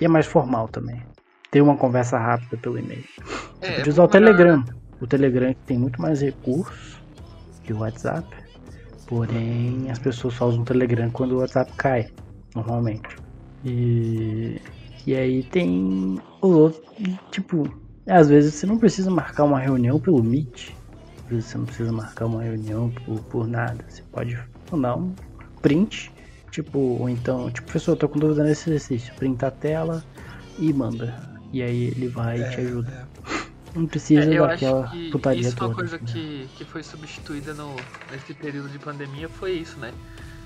E 0.00 0.04
é 0.04 0.08
mais 0.08 0.26
formal 0.26 0.68
também. 0.68 1.02
Ter 1.50 1.60
uma 1.60 1.76
conversa 1.76 2.18
rápida 2.18 2.56
pelo 2.56 2.78
e-mail. 2.78 3.04
É, 3.60 3.66
Você 3.66 3.76
pode 3.76 3.90
usar 3.90 4.04
o 4.04 4.08
Telegram. 4.08 4.64
O 5.00 5.06
Telegram 5.06 5.54
tem 5.66 5.78
muito 5.78 6.00
mais 6.00 6.20
recursos 6.20 7.00
que 7.62 7.72
o 7.72 7.78
WhatsApp. 7.78 8.26
Porém, 9.06 9.90
as 9.90 9.98
pessoas 9.98 10.34
só 10.34 10.48
usam 10.48 10.62
o 10.62 10.64
Telegram 10.64 11.10
quando 11.10 11.32
o 11.32 11.38
WhatsApp 11.38 11.70
cai, 11.76 12.08
normalmente. 12.54 13.16
E, 13.64 14.60
e 15.06 15.14
aí 15.14 15.42
tem 15.44 16.20
os 16.40 16.50
outros, 16.50 16.82
tipo, 17.30 17.68
às 18.08 18.28
vezes 18.28 18.54
você 18.54 18.66
não 18.66 18.78
precisa 18.78 19.10
marcar 19.10 19.44
uma 19.44 19.58
reunião 19.58 20.00
pelo 20.00 20.22
Meet 20.22 20.72
simples, 21.32 21.44
você 21.44 21.58
não 21.58 21.64
precisa 21.64 21.92
marcar 21.92 22.26
uma 22.26 22.42
reunião 22.42 22.90
por, 22.90 23.20
por 23.24 23.46
nada. 23.46 23.84
Você 23.88 24.02
pode 24.12 24.38
mandar 24.70 24.96
um 24.96 25.14
print, 25.60 26.12
tipo, 26.50 26.78
ou 26.78 27.08
então, 27.08 27.50
tipo, 27.50 27.66
professor, 27.66 27.92
eu 27.92 27.96
tô 27.96 28.08
com 28.08 28.18
dúvida 28.18 28.44
nesse 28.44 28.68
exercício, 28.68 29.14
printa 29.14 29.46
a 29.46 29.50
tela 29.50 30.04
e 30.58 30.72
manda. 30.72 31.30
E 31.52 31.62
aí 31.62 31.84
ele 31.84 32.08
vai 32.08 32.40
e 32.40 32.50
te 32.50 32.60
é, 32.60 32.64
ajuda. 32.64 33.08
É. 33.28 33.42
Não 33.74 33.86
precisa 33.86 34.22
é, 34.22 34.38
daquela 34.38 34.92
putaria 35.10 35.40
isso 35.40 35.56
toda. 35.56 35.70
Uma 35.70 35.76
coisa 35.76 35.96
né? 35.96 36.02
que, 36.06 36.46
que 36.56 36.64
foi 36.64 36.82
substituída 36.82 37.54
no, 37.54 37.74
nesse 38.10 38.34
período 38.34 38.68
de 38.68 38.78
pandemia 38.78 39.30
foi 39.30 39.52
isso, 39.52 39.78
né? 39.78 39.92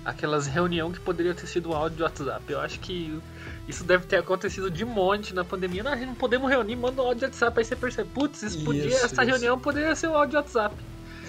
Aquelas 0.06 0.46
reuniões 0.46 0.96
que 0.96 1.04
poderiam 1.04 1.34
ter 1.34 1.46
sido 1.46 1.74
áudio 1.74 1.96
de 1.96 2.02
WhatsApp. 2.04 2.44
Eu 2.48 2.60
acho 2.60 2.78
que 2.78 3.20
isso 3.66 3.82
deve 3.82 4.06
ter 4.06 4.18
acontecido 4.18 4.70
de 4.70 4.84
monte 4.84 5.34
na 5.34 5.44
pandemia. 5.44 5.82
Não, 5.82 5.92
a 5.92 5.96
gente 5.96 6.06
não 6.06 6.14
podemos 6.14 6.48
reunir, 6.48 6.76
manda 6.76 7.02
um 7.02 7.06
áudio 7.06 7.18
de 7.18 7.24
WhatsApp. 7.24 7.58
Aí 7.58 7.64
você 7.64 7.74
percebe, 7.74 8.08
putz, 8.14 8.42
isso 8.42 8.64
podia, 8.64 8.86
isso, 8.86 9.04
essa 9.04 9.06
isso. 9.06 9.32
reunião 9.32 9.58
poderia 9.58 9.94
ser 9.96 10.06
um 10.08 10.14
áudio 10.14 10.30
de 10.30 10.36
WhatsApp. 10.36 10.76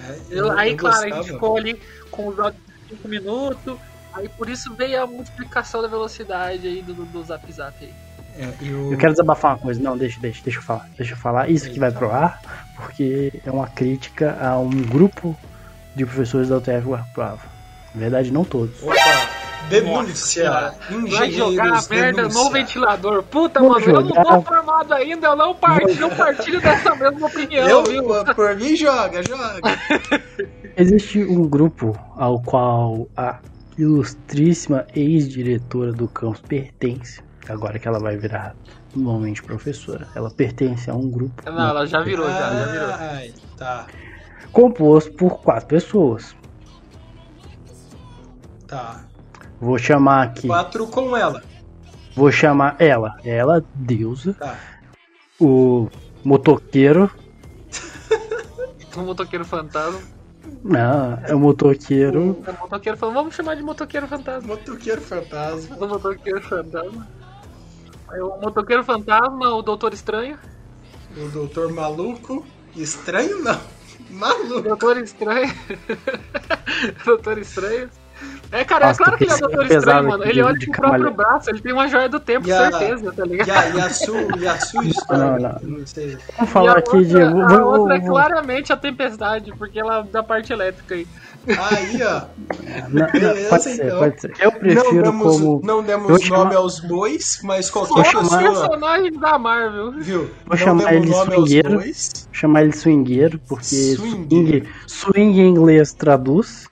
É, 0.06 0.18
eu, 0.30 0.46
eu, 0.46 0.58
aí, 0.58 0.70
eu 0.70 0.76
claro, 0.76 0.96
gostava. 0.96 1.14
a 1.14 1.22
gente 1.22 1.32
ficou 1.32 1.56
ali 1.56 1.82
com 2.10 2.28
os 2.28 2.38
áudios 2.38 2.62
de 2.88 2.96
5 2.96 3.08
minutos. 3.08 3.78
Aí 4.14 4.28
por 4.28 4.48
isso 4.48 4.72
veio 4.74 5.02
a 5.02 5.06
multiplicação 5.06 5.82
da 5.82 5.88
velocidade 5.88 6.66
aí 6.66 6.80
do, 6.80 6.94
do, 6.94 7.04
do 7.04 7.24
Zap 7.24 7.52
Zap 7.52 7.74
aí. 7.84 7.92
É, 8.36 8.52
eu... 8.62 8.92
eu... 8.92 8.98
quero 8.98 9.12
desabafar 9.12 9.56
uma 9.56 9.58
coisa. 9.58 9.82
Não, 9.82 9.98
deixa, 9.98 10.20
deixa, 10.20 10.40
deixa 10.42 10.60
eu 10.60 10.62
falar. 10.62 10.88
Deixa 10.96 11.12
eu 11.14 11.16
falar 11.16 11.50
isso 11.50 11.68
que 11.68 11.80
vai 11.80 11.90
pro 11.90 12.12
ar, 12.12 12.40
porque 12.76 13.32
é 13.44 13.50
uma 13.50 13.66
crítica 13.66 14.38
a 14.40 14.58
um 14.58 14.70
grupo 14.70 15.36
de 15.96 16.06
professores 16.06 16.48
da 16.48 16.58
UTF 16.58 16.86
Guarapuava. 16.86 17.57
Na 17.94 18.00
verdade, 18.00 18.30
não 18.32 18.44
todos. 18.44 18.82
Opa! 18.82 18.94
Denúncia! 19.68 20.72
Vai 21.10 21.30
jogar 21.30 21.74
a 21.74 21.82
merda 21.90 22.28
no 22.28 22.50
ventilador. 22.50 23.22
Puta, 23.24 23.60
Vamos 23.60 23.84
mano, 23.86 24.00
jogar. 24.08 24.20
eu 24.20 24.24
não 24.24 24.40
tô 24.40 24.42
formado 24.42 24.94
ainda, 24.94 25.26
eu 25.26 25.36
não 25.36 25.54
partilho, 25.54 26.00
não 26.00 26.10
partilho 26.10 26.60
dessa 26.60 26.94
mesma 26.94 27.26
opinião, 27.26 27.68
eu, 27.68 27.84
viu? 27.84 28.04
Por 28.34 28.56
mim, 28.56 28.74
joga, 28.74 29.22
joga. 29.22 29.60
Existe 30.76 31.22
um 31.22 31.46
grupo 31.46 31.98
ao 32.16 32.40
qual 32.40 33.08
a 33.16 33.40
ilustríssima 33.76 34.86
ex-diretora 34.94 35.92
do 35.92 36.08
campus 36.08 36.40
pertence 36.40 37.20
agora 37.48 37.78
que 37.78 37.88
ela 37.88 37.98
vai 37.98 38.16
virar 38.16 38.54
normalmente 38.94 39.42
professora. 39.42 40.06
Ela 40.14 40.30
pertence 40.30 40.90
a 40.90 40.94
um 40.94 41.10
grupo. 41.10 41.42
Não, 41.44 41.68
ela 41.68 41.86
já 41.86 42.00
virou, 42.00 42.26
já, 42.26 42.52
já 42.52 42.64
virou. 42.66 42.90
Ai, 42.90 43.32
tá. 43.56 43.86
Composto 44.52 45.12
por 45.12 45.40
quatro 45.40 45.66
pessoas. 45.66 46.34
Tá. 48.68 49.00
Vou 49.58 49.78
chamar 49.78 50.24
aqui. 50.24 50.46
Quatro 50.46 50.86
com 50.86 51.16
ela. 51.16 51.42
Vou 52.14 52.30
chamar 52.30 52.76
ela. 52.78 53.16
Ela, 53.24 53.64
deusa. 53.74 54.34
Tá. 54.34 54.56
O 55.40 55.88
motoqueiro. 56.22 57.10
o 58.94 59.00
motoqueiro 59.00 59.44
fantasma. 59.46 60.00
Não, 60.62 61.18
é 61.24 61.34
o 61.34 61.38
motoqueiro. 61.38 62.44
É 62.46 62.50
o 62.50 62.60
motoqueiro 62.60 62.98
Vamos 62.98 63.34
chamar 63.34 63.56
de 63.56 63.62
motoqueiro 63.62 64.06
fantasma. 64.06 64.48
Motoqueiro 64.48 65.00
fantasma. 65.00 65.76
O 65.76 65.88
motoqueiro 65.88 66.42
fantasma. 66.42 67.08
O 68.10 68.40
motoqueiro 68.40 68.84
fantasma, 68.84 69.54
o 69.54 69.62
doutor 69.62 69.94
estranho. 69.94 70.38
O 71.16 71.28
doutor 71.30 71.72
maluco. 71.72 72.46
Estranho 72.76 73.42
não. 73.42 73.58
Maluco. 74.10 74.62
Doutor 74.62 74.98
estranho. 74.98 75.52
doutor 77.04 77.38
estranho. 77.38 77.90
É, 78.50 78.64
cara, 78.64 78.86
é 78.86 78.88
Nossa, 78.88 79.02
é 79.02 79.04
claro 79.04 79.18
que 79.18 79.24
ele 79.24 79.32
é 79.32 79.34
o 79.34 79.38
Doutor 79.38 79.66
Estranho, 79.66 80.08
mano. 80.08 80.24
Ele 80.24 80.42
olha 80.42 80.58
pro 80.58 80.72
próprio 80.72 81.10
braço, 81.12 81.50
ele 81.50 81.60
tem 81.60 81.72
uma 81.72 81.88
joia 81.88 82.08
do 82.08 82.18
tempo, 82.18 82.50
a, 82.50 82.70
certeza, 82.70 83.12
tá 83.12 83.24
ligado? 83.24 83.48
E 83.48 83.50
a, 83.50 83.68
e 83.68 83.80
a, 83.80 83.90
sua, 83.90 84.38
e 84.38 84.48
a 84.48 84.58
sua 84.58 84.84
história? 84.84 85.24
Não, 85.24 85.38
não. 85.38 85.78
não 85.78 85.86
sei. 85.86 86.16
Vamos 86.36 86.52
falar 86.52 86.78
aqui 86.78 86.96
outra, 86.96 87.32
de. 87.32 87.54
A 87.54 87.64
outra 87.64 87.96
é 87.96 88.00
claramente 88.00 88.72
a 88.72 88.76
tempestade, 88.76 89.52
porque 89.58 89.78
ela 89.78 89.98
é 89.98 90.02
da 90.04 90.22
parte 90.22 90.52
elétrica 90.52 90.94
aí. 90.94 91.06
Aí, 91.46 92.02
ó. 92.02 92.22
Não, 92.88 93.06
Beleza, 93.10 93.48
pode 93.48 93.62
ser, 93.62 93.86
então. 93.86 93.98
pode 93.98 94.20
ser. 94.20 94.34
Eu 94.40 94.52
prefiro 94.52 94.94
não 94.94 95.02
demos, 95.02 95.40
como. 95.40 95.60
Não 95.62 95.82
demos 95.82 96.08
nome 96.08 96.22
chama... 96.24 96.54
aos 96.56 96.80
bois, 96.80 97.40
mas 97.42 97.70
qualquer 97.70 98.04
Só 98.06 98.20
pessoa. 98.20 98.38
personagem 98.38 99.12
da 99.12 99.38
Marvel. 99.38 99.92
Viu? 99.92 100.20
Vou 100.20 100.30
não 100.50 100.56
chamar 100.56 100.94
ele 100.94 101.12
swingueiro. 101.12 101.82
Chamar 102.32 102.62
ele 102.62 102.72
swingueiro, 102.72 103.38
porque 103.48 103.94
swing, 103.94 104.68
swing 104.86 105.40
em 105.40 105.48
inglês 105.48 105.92
traduz. 105.92 106.66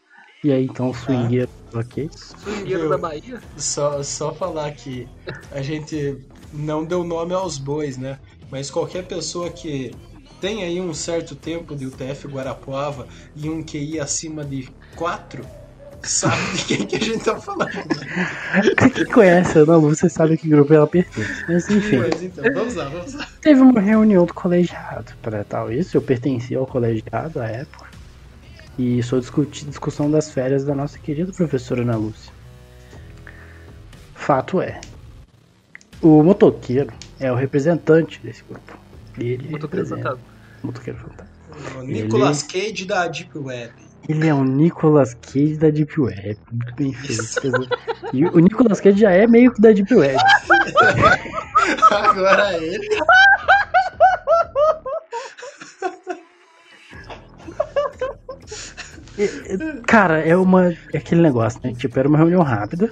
E 0.44 0.52
aí 0.52 0.64
então 0.64 0.92
swingueiro. 0.92 1.50
Ok? 1.74 2.10
Swingueiro 2.14 2.88
da 2.88 2.98
Bahia? 2.98 3.40
Só, 3.56 4.02
só 4.02 4.34
falar 4.34 4.72
que 4.72 5.08
a 5.50 5.62
gente 5.62 6.18
não 6.52 6.84
deu 6.84 7.04
nome 7.04 7.34
aos 7.34 7.58
bois, 7.58 7.96
né? 7.96 8.18
Mas 8.50 8.70
qualquer 8.70 9.04
pessoa 9.06 9.50
que 9.50 9.92
tem 10.40 10.62
aí 10.62 10.80
um 10.80 10.94
certo 10.94 11.34
tempo 11.34 11.74
de 11.74 11.86
UTF 11.86 12.28
Guarapuava 12.28 13.06
e 13.34 13.48
um 13.48 13.62
QI 13.62 13.98
acima 13.98 14.44
de 14.44 14.68
4, 14.94 15.44
sabe 16.02 16.52
de 16.56 16.64
quem 16.64 16.86
que 16.86 16.96
a 16.96 17.00
gente 17.00 17.24
tá 17.24 17.38
falando. 17.40 17.70
Quem 18.94 19.04
conhece 19.06 19.58
a 19.58 19.62
Ana 19.62 19.78
você 19.78 20.08
sabe 20.08 20.36
que 20.36 20.48
grupo 20.48 20.72
ela 20.72 20.86
pertence. 20.86 21.44
Mas 21.48 21.68
enfim. 21.68 21.98
Mas 21.98 22.22
então, 22.22 22.44
vamos 22.54 22.74
lá, 22.74 22.88
vamos 22.88 23.14
lá. 23.14 23.26
Teve 23.40 23.60
uma 23.60 23.80
reunião 23.80 24.24
do 24.24 24.32
colegiado 24.32 25.12
para 25.20 25.44
tal 25.44 25.72
isso. 25.72 25.96
Eu 25.96 26.02
pertencia 26.02 26.58
ao 26.58 26.66
colegiado 26.66 27.40
à 27.40 27.46
época. 27.46 27.95
E 28.78 29.02
sou 29.02 29.20
discutir 29.20 29.64
discussão 29.64 30.10
das 30.10 30.30
férias 30.30 30.64
da 30.64 30.74
nossa 30.74 30.98
querida 30.98 31.32
professora 31.32 31.82
Ana 31.82 31.96
Lúcia. 31.96 32.32
Fato 34.14 34.60
é, 34.60 34.80
o 36.02 36.22
motoqueiro 36.22 36.92
é 37.18 37.32
o 37.32 37.34
representante 37.34 38.20
desse 38.22 38.42
grupo. 38.44 38.78
Ele 39.18 39.48
motoqueiro 39.48 39.86
fantasma. 39.86 40.20
Motoqueiro 40.62 40.98
fantasma. 40.98 41.36
O 41.78 41.82
Nicolas 41.82 42.42
ele... 42.42 42.68
Cage 42.68 42.84
da 42.84 43.08
Deep 43.08 43.38
Web. 43.38 43.72
Ele 44.08 44.28
é 44.28 44.34
o 44.34 44.44
Nicolas 44.44 45.14
Cage 45.14 45.56
da 45.56 45.70
Deep 45.70 45.98
Web. 46.00 46.38
Muito 46.52 46.74
bem 46.74 46.92
feito. 46.92 47.68
e 48.12 48.24
o 48.26 48.38
Nicolas 48.38 48.80
Cage 48.80 49.00
já 49.00 49.10
é 49.10 49.26
meio 49.26 49.52
que 49.52 49.60
da 49.60 49.72
Deep 49.72 49.94
Web. 49.94 50.18
Agora 51.90 52.62
ele. 52.62 52.88
Cara, 59.86 60.20
é 60.20 60.36
uma. 60.36 60.72
É 60.92 60.98
aquele 60.98 61.22
negócio, 61.22 61.60
né? 61.62 61.72
Tipo, 61.74 61.98
era 61.98 62.08
uma 62.08 62.18
reunião 62.18 62.42
rápida. 62.42 62.90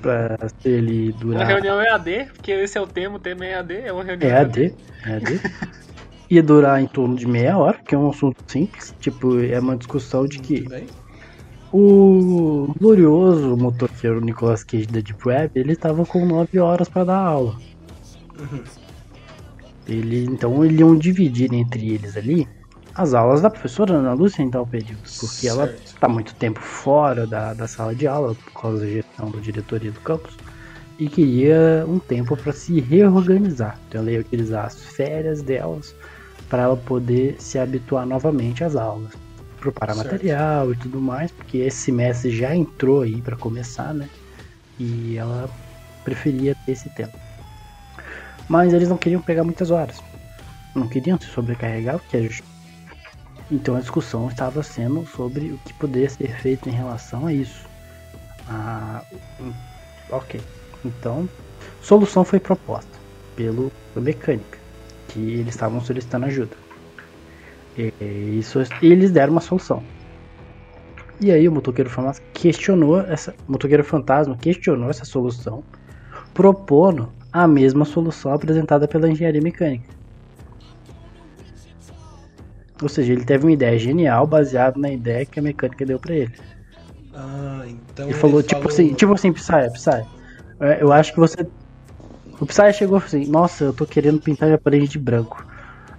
Pra 0.00 0.38
ele 0.64 1.12
durar. 1.12 1.42
Uma 1.42 1.48
reunião 1.48 1.80
EAD, 1.80 2.30
porque 2.32 2.50
esse 2.52 2.78
é 2.78 2.80
o 2.80 2.86
tema, 2.86 3.16
o 3.16 3.18
tema 3.18 3.44
é 3.44 3.52
EAD, 3.52 3.74
é 3.74 3.92
uma 3.92 4.02
reunião 4.02 4.30
EAD. 4.30 4.74
EAD. 5.06 5.40
Ia 6.30 6.42
durar 6.42 6.80
em 6.80 6.86
torno 6.86 7.14
de 7.14 7.26
meia 7.26 7.58
hora, 7.58 7.78
que 7.86 7.94
é 7.94 7.98
um 7.98 8.08
assunto 8.08 8.42
simples. 8.46 8.94
Tipo, 9.00 9.38
é 9.40 9.58
uma 9.60 9.76
discussão 9.76 10.26
de 10.26 10.38
que. 10.38 10.66
O 11.70 12.74
glorioso 12.78 13.56
motoqueiro 13.56 14.20
Nicolas 14.20 14.62
Cage 14.62 14.86
da 14.86 15.00
Deep 15.00 15.26
Web, 15.26 15.58
ele 15.58 15.74
tava 15.74 16.04
com 16.04 16.26
9 16.26 16.58
horas 16.58 16.88
para 16.88 17.04
dar 17.04 17.18
aula. 17.18 17.56
Uhum. 18.38 18.62
Ele, 19.88 20.24
então, 20.24 20.64
eles 20.64 20.78
iam 20.78 20.96
dividir 20.96 21.52
entre 21.52 21.94
eles 21.94 22.16
ali 22.16 22.46
as 22.94 23.14
aulas 23.14 23.40
da 23.40 23.48
professora 23.48 23.94
Ana 23.94 24.12
Lúcia 24.12 24.42
em 24.42 24.50
tal 24.50 24.66
período, 24.66 24.98
porque 24.98 25.26
certo. 25.26 25.60
ela 25.60 25.72
está 25.72 26.08
muito 26.08 26.34
tempo 26.34 26.60
fora 26.60 27.26
da, 27.26 27.54
da 27.54 27.66
sala 27.66 27.94
de 27.94 28.06
aula 28.06 28.34
por 28.34 28.60
causa 28.60 28.80
da 28.80 28.86
gestão 28.86 29.30
da 29.30 29.40
diretoria 29.40 29.90
do 29.90 30.00
campus 30.00 30.36
e 30.98 31.08
queria 31.08 31.84
um 31.88 31.98
tempo 31.98 32.36
para 32.36 32.52
se 32.52 32.80
reorganizar. 32.80 33.78
Então 33.88 34.02
ela 34.02 34.10
ia 34.10 34.20
utilizar 34.20 34.66
as 34.66 34.80
férias 34.80 35.42
delas 35.42 35.94
para 36.48 36.62
ela 36.62 36.76
poder 36.76 37.36
se 37.40 37.58
habituar 37.58 38.06
novamente 38.06 38.62
às 38.62 38.76
aulas, 38.76 39.12
preparar 39.58 39.96
certo. 39.96 40.12
material 40.12 40.72
e 40.72 40.76
tudo 40.76 41.00
mais, 41.00 41.30
porque 41.30 41.58
esse 41.58 41.78
semestre 41.78 42.30
já 42.30 42.54
entrou 42.54 43.02
aí 43.02 43.22
para 43.22 43.36
começar, 43.36 43.94
né? 43.94 44.08
E 44.78 45.16
ela 45.16 45.48
preferia 46.04 46.54
ter 46.66 46.72
esse 46.72 46.90
tempo. 46.90 47.16
Mas 48.48 48.74
eles 48.74 48.88
não 48.88 48.98
queriam 48.98 49.22
pegar 49.22 49.44
muitas 49.44 49.70
horas. 49.70 50.02
Não 50.74 50.86
queriam 50.88 51.18
se 51.18 51.26
sobrecarregar, 51.26 51.98
porque 51.98 52.16
a 52.16 52.22
então 53.52 53.76
a 53.76 53.80
discussão 53.80 54.28
estava 54.28 54.62
sendo 54.62 55.06
sobre 55.06 55.52
o 55.52 55.58
que 55.58 55.74
poderia 55.74 56.08
ser 56.08 56.34
feito 56.40 56.68
em 56.70 56.72
relação 56.72 57.26
a 57.26 57.34
isso. 57.34 57.68
Ah, 58.48 59.02
ok. 60.10 60.40
Então, 60.82 61.28
solução 61.82 62.24
foi 62.24 62.40
proposta 62.40 62.90
pelo 63.36 63.70
mecânica, 63.94 64.58
que 65.08 65.20
eles 65.20 65.54
estavam 65.54 65.80
solicitando 65.82 66.26
ajuda. 66.26 66.56
E, 67.76 67.92
isso, 68.38 68.58
eles 68.80 69.10
deram 69.10 69.32
uma 69.32 69.40
solução. 69.40 69.82
E 71.20 71.30
aí 71.30 71.46
o 71.46 71.52
motoqueiro 71.52 71.90
fantasma 71.90 72.24
questionou 72.32 73.00
essa, 73.00 73.34
motoqueiro 73.46 73.84
fantasma 73.84 74.36
questionou 74.36 74.88
essa 74.88 75.04
solução, 75.04 75.62
propondo 76.32 77.12
a 77.30 77.46
mesma 77.46 77.84
solução 77.84 78.32
apresentada 78.32 78.88
pela 78.88 79.08
engenharia 79.08 79.40
mecânica. 79.40 80.01
Ou 82.82 82.88
seja, 82.88 83.12
ele 83.12 83.24
teve 83.24 83.44
uma 83.44 83.52
ideia 83.52 83.78
genial 83.78 84.26
baseada 84.26 84.78
na 84.78 84.90
ideia 84.90 85.26
que 85.26 85.38
a 85.38 85.42
mecânica 85.42 85.86
deu 85.86 85.98
para 85.98 86.14
ele. 86.14 86.32
Ah, 87.14 87.62
então. 87.66 88.06
Ele, 88.06 88.14
ele 88.14 88.20
falou, 88.20 88.42
tipo 88.42 88.68
assim, 88.68 88.94
tipo 88.94 89.12
assim, 89.12 89.32
Psy, 89.32 89.70
Psy. 89.72 90.02
É, 90.60 90.82
eu 90.82 90.92
acho 90.92 91.12
que 91.12 91.20
você. 91.20 91.36
O 92.40 92.46
Psy 92.46 92.72
chegou 92.72 92.98
assim, 92.98 93.26
nossa, 93.26 93.64
eu 93.64 93.72
tô 93.74 93.86
querendo 93.86 94.20
pintar 94.20 94.48
minha 94.48 94.58
parede 94.58 94.88
de 94.88 94.98
branco. 94.98 95.44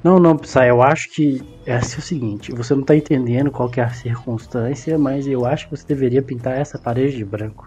Não, 0.04 0.20
não, 0.20 0.38
Psy, 0.38 0.68
eu 0.68 0.82
acho 0.82 1.10
que 1.14 1.40
é 1.66 1.76
assim 1.76 2.00
o 2.00 2.02
seguinte, 2.02 2.52
você 2.52 2.76
não 2.76 2.84
tá 2.84 2.96
entendendo 2.96 3.52
qual 3.52 3.70
que 3.70 3.80
é 3.80 3.84
a 3.84 3.94
circunstância, 3.94 4.98
mas 4.98 5.28
eu 5.28 5.46
acho 5.46 5.70
que 5.70 5.78
você 5.78 5.86
deveria 5.88 6.22
pintar 6.22 6.58
essa 6.58 6.78
parede 6.78 7.16
de 7.16 7.24
branco. 7.24 7.66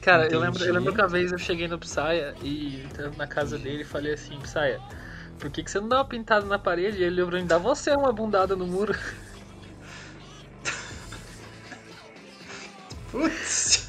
Cara, 0.00 0.26
eu 0.26 0.40
lembro, 0.40 0.62
eu 0.62 0.74
lembro 0.74 0.92
que 0.92 1.00
uma 1.00 1.08
vez 1.08 1.32
eu 1.32 1.38
cheguei 1.38 1.68
no 1.68 1.78
Psya 1.78 2.34
e 2.42 2.82
na 3.16 3.26
casa 3.26 3.58
dele 3.58 3.82
e 3.82 3.84
falei 3.84 4.12
assim, 4.12 4.38
Psya, 4.40 4.80
por 5.44 5.50
que, 5.50 5.62
que 5.62 5.70
você 5.70 5.78
não 5.78 5.90
dá 5.90 5.98
uma 5.98 6.06
pintada 6.06 6.46
na 6.46 6.58
parede? 6.58 7.02
E 7.02 7.04
ele 7.04 7.16
lembrou 7.16 7.38
em 7.38 7.44
dar 7.44 7.58
você 7.58 7.90
uma 7.90 8.10
bundada 8.10 8.56
no 8.56 8.66
muro. 8.66 8.94
Putz. 13.12 13.84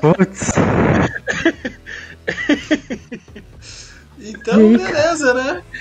Putz. 0.00 0.52
então, 4.20 4.72
beleza, 4.72 5.34
né? 5.34 5.64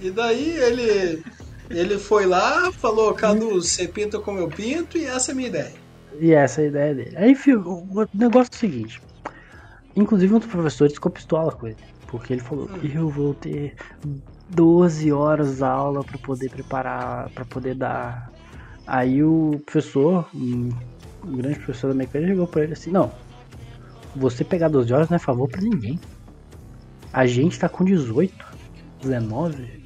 E 0.00 0.12
daí 0.12 0.56
ele 0.56 1.24
ele 1.70 1.98
foi 1.98 2.24
lá, 2.26 2.70
falou, 2.72 3.12
Cadu, 3.14 3.60
você 3.60 3.88
pinta 3.88 4.20
como 4.20 4.38
eu 4.38 4.48
pinto 4.48 4.96
e 4.96 5.04
essa 5.04 5.30
é 5.30 5.32
a 5.32 5.36
minha 5.36 5.48
ideia. 5.48 5.72
E 6.20 6.32
essa 6.32 6.60
é 6.60 6.64
a 6.64 6.68
ideia 6.68 6.94
dele. 6.94 7.16
Aí 7.16 7.36
o 7.54 8.06
negócio 8.14 8.50
é 8.52 8.56
o 8.56 8.58
seguinte. 8.58 9.00
Inclusive 9.96 10.34
um 10.34 10.38
dos 10.38 10.48
professores 10.48 10.94
ficou 10.94 11.10
pistola 11.10 11.52
com 11.52 11.66
ele. 11.66 11.76
Porque 12.06 12.32
ele 12.32 12.40
falou, 12.40 12.66
hum. 12.66 12.78
eu 12.82 13.08
vou 13.08 13.34
ter 13.34 13.74
12 14.50 15.12
horas 15.12 15.62
aula 15.62 16.02
para 16.02 16.18
poder 16.18 16.50
preparar, 16.50 17.30
para 17.30 17.44
poder 17.44 17.74
dar. 17.74 18.32
Aí 18.86 19.22
o 19.22 19.60
professor, 19.66 20.26
um, 20.34 20.70
um 21.24 21.36
grande 21.36 21.56
professor 21.56 21.88
da 21.88 21.94
mecânica, 21.94 22.30
chegou 22.30 22.46
pra 22.46 22.64
ele 22.64 22.72
assim, 22.72 22.90
não, 22.90 23.12
você 24.16 24.42
pegar 24.42 24.68
12 24.68 24.92
horas 24.92 25.08
não 25.08 25.16
é 25.16 25.18
favor 25.18 25.48
para 25.48 25.60
ninguém. 25.60 26.00
A 27.12 27.26
gente 27.26 27.58
tá 27.58 27.68
com 27.68 27.84
18, 27.84 28.34
19, 29.02 29.84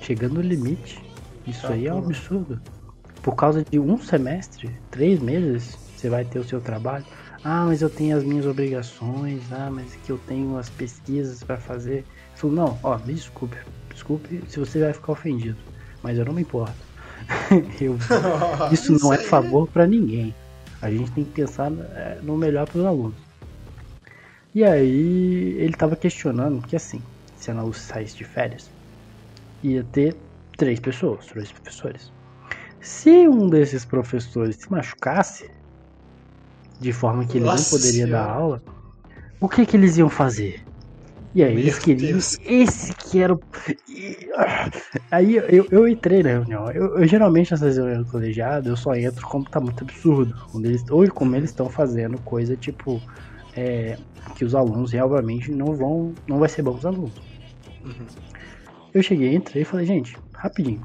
chegando 0.00 0.34
no 0.34 0.40
limite. 0.40 1.02
Isso 1.46 1.66
tá 1.66 1.74
aí 1.74 1.86
é 1.86 1.94
um 1.94 1.98
absurdo. 1.98 2.60
Por 3.22 3.34
causa 3.36 3.64
de 3.68 3.78
um 3.78 3.98
semestre, 3.98 4.70
três 4.90 5.20
meses, 5.20 5.78
você 5.96 6.08
vai 6.08 6.24
ter 6.24 6.38
o 6.38 6.44
seu 6.44 6.60
trabalho. 6.60 7.04
Ah, 7.44 7.64
mas 7.66 7.82
eu 7.82 7.90
tenho 7.90 8.16
as 8.16 8.24
minhas 8.24 8.46
obrigações. 8.46 9.50
Ah, 9.52 9.70
mas 9.70 9.96
que 9.96 10.12
eu 10.12 10.18
tenho 10.18 10.56
as 10.56 10.70
pesquisas 10.70 11.42
para 11.42 11.58
fazer. 11.58 12.00
Eu 12.00 12.40
falo, 12.40 12.52
não, 12.54 12.80
ó, 12.82 12.98
me 12.98 13.14
desculpe. 13.14 13.58
Desculpe 13.92 14.42
se 14.48 14.58
você 14.58 14.80
vai 14.80 14.92
ficar 14.92 15.12
ofendido. 15.12 15.58
Mas 16.02 16.18
eu 16.18 16.24
não 16.24 16.32
me 16.32 16.42
importo. 16.42 16.86
eu, 17.80 17.96
isso 18.72 18.96
não 19.00 19.12
é 19.12 19.18
favor 19.18 19.68
para 19.68 19.86
ninguém. 19.86 20.34
A 20.80 20.90
gente 20.90 21.12
tem 21.12 21.24
que 21.24 21.32
pensar 21.32 21.70
é, 21.72 22.20
no 22.22 22.36
melhor 22.36 22.66
para 22.66 22.78
os 22.78 22.84
alunos. 22.84 23.20
E 24.54 24.64
aí 24.64 25.56
ele 25.58 25.72
estava 25.72 25.96
questionando 25.96 26.60
que 26.62 26.76
assim, 26.76 27.02
se 27.36 27.50
a 27.50 27.62
Lúcia 27.62 27.94
saísse 27.94 28.16
de 28.16 28.24
férias, 28.24 28.70
ia 29.62 29.82
ter 29.84 30.16
três 30.58 30.78
pessoas, 30.78 31.26
três 31.26 31.50
professores. 31.52 32.12
Se 32.80 33.28
um 33.28 33.48
desses 33.48 33.84
professores 33.84 34.56
se 34.56 34.70
machucasse, 34.70 35.48
de 36.82 36.92
forma 36.92 37.24
que 37.24 37.38
ele 37.38 37.46
Nossa 37.46 37.62
não 37.62 37.70
poderia 37.70 38.06
senhora. 38.06 38.24
dar 38.24 38.30
aula, 38.30 38.62
o 39.40 39.48
que 39.48 39.64
que 39.64 39.76
eles 39.76 39.96
iam 39.96 40.10
fazer? 40.10 40.62
E 41.34 41.42
aí 41.42 41.54
Meu 41.54 41.62
eles 41.62 41.78
queriam. 41.78 42.12
Deus. 42.12 42.38
Esse 42.44 42.92
que 42.94 43.20
era 43.20 43.32
o. 43.32 43.40
Aí 45.10 45.36
eu, 45.36 45.66
eu 45.70 45.88
entrei 45.88 46.22
na 46.22 46.30
reunião. 46.30 46.70
Eu, 46.70 46.98
eu 46.98 47.06
geralmente 47.06 47.50
nessas 47.50 47.76
reuniões 47.76 48.04
do 48.04 48.10
colegiado 48.10 48.68
eu 48.68 48.76
só 48.76 48.94
entro 48.94 49.26
como 49.26 49.48
tá 49.48 49.58
muito 49.58 49.82
absurdo. 49.82 50.34
Quando 50.50 50.66
eles, 50.66 50.84
ou 50.90 51.10
como 51.10 51.34
eles 51.34 51.50
estão 51.50 51.70
fazendo 51.70 52.18
coisa 52.18 52.56
tipo. 52.56 53.00
É, 53.54 53.98
que 54.34 54.44
os 54.44 54.54
alunos 54.54 54.92
realmente 54.92 55.50
não 55.50 55.74
vão. 55.74 56.12
Não 56.26 56.38
vai 56.38 56.48
ser 56.48 56.62
bom 56.62 56.74
os 56.74 56.84
alunos. 56.84 57.14
Uhum. 57.84 58.06
Eu 58.92 59.02
cheguei, 59.02 59.34
entrei 59.34 59.62
e 59.62 59.64
falei, 59.64 59.86
gente, 59.86 60.16
rapidinho. 60.34 60.82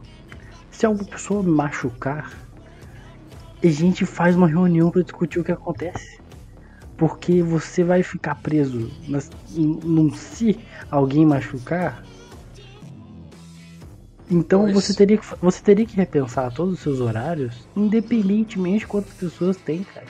Se 0.72 0.86
alguma 0.86 1.10
pessoa 1.10 1.44
me 1.44 1.50
machucar, 1.50 2.32
a 3.64 3.68
gente 3.68 4.06
faz 4.06 4.36
uma 4.36 4.48
reunião 4.48 4.92
para 4.92 5.02
discutir 5.02 5.40
o 5.40 5.44
que 5.44 5.52
acontece. 5.52 6.20
Porque 6.98 7.42
você 7.42 7.84
vai 7.84 8.02
ficar 8.02 8.36
preso 8.36 8.92
nas, 9.08 9.30
num 9.56 10.12
se 10.12 10.60
alguém 10.90 11.26
machucar. 11.26 12.04
Então 14.30 14.64
pois. 14.64 14.74
você 14.74 14.94
teria, 14.94 15.18
que, 15.18 15.26
você 15.42 15.62
teria 15.62 15.86
que 15.86 15.96
repensar 15.96 16.52
todos 16.52 16.74
os 16.74 16.80
seus 16.80 17.00
horários, 17.00 17.68
independentemente 17.76 18.80
de 18.80 18.88
quantas 18.88 19.14
pessoas 19.14 19.58
tem, 19.58 19.84
cara. 19.84 20.08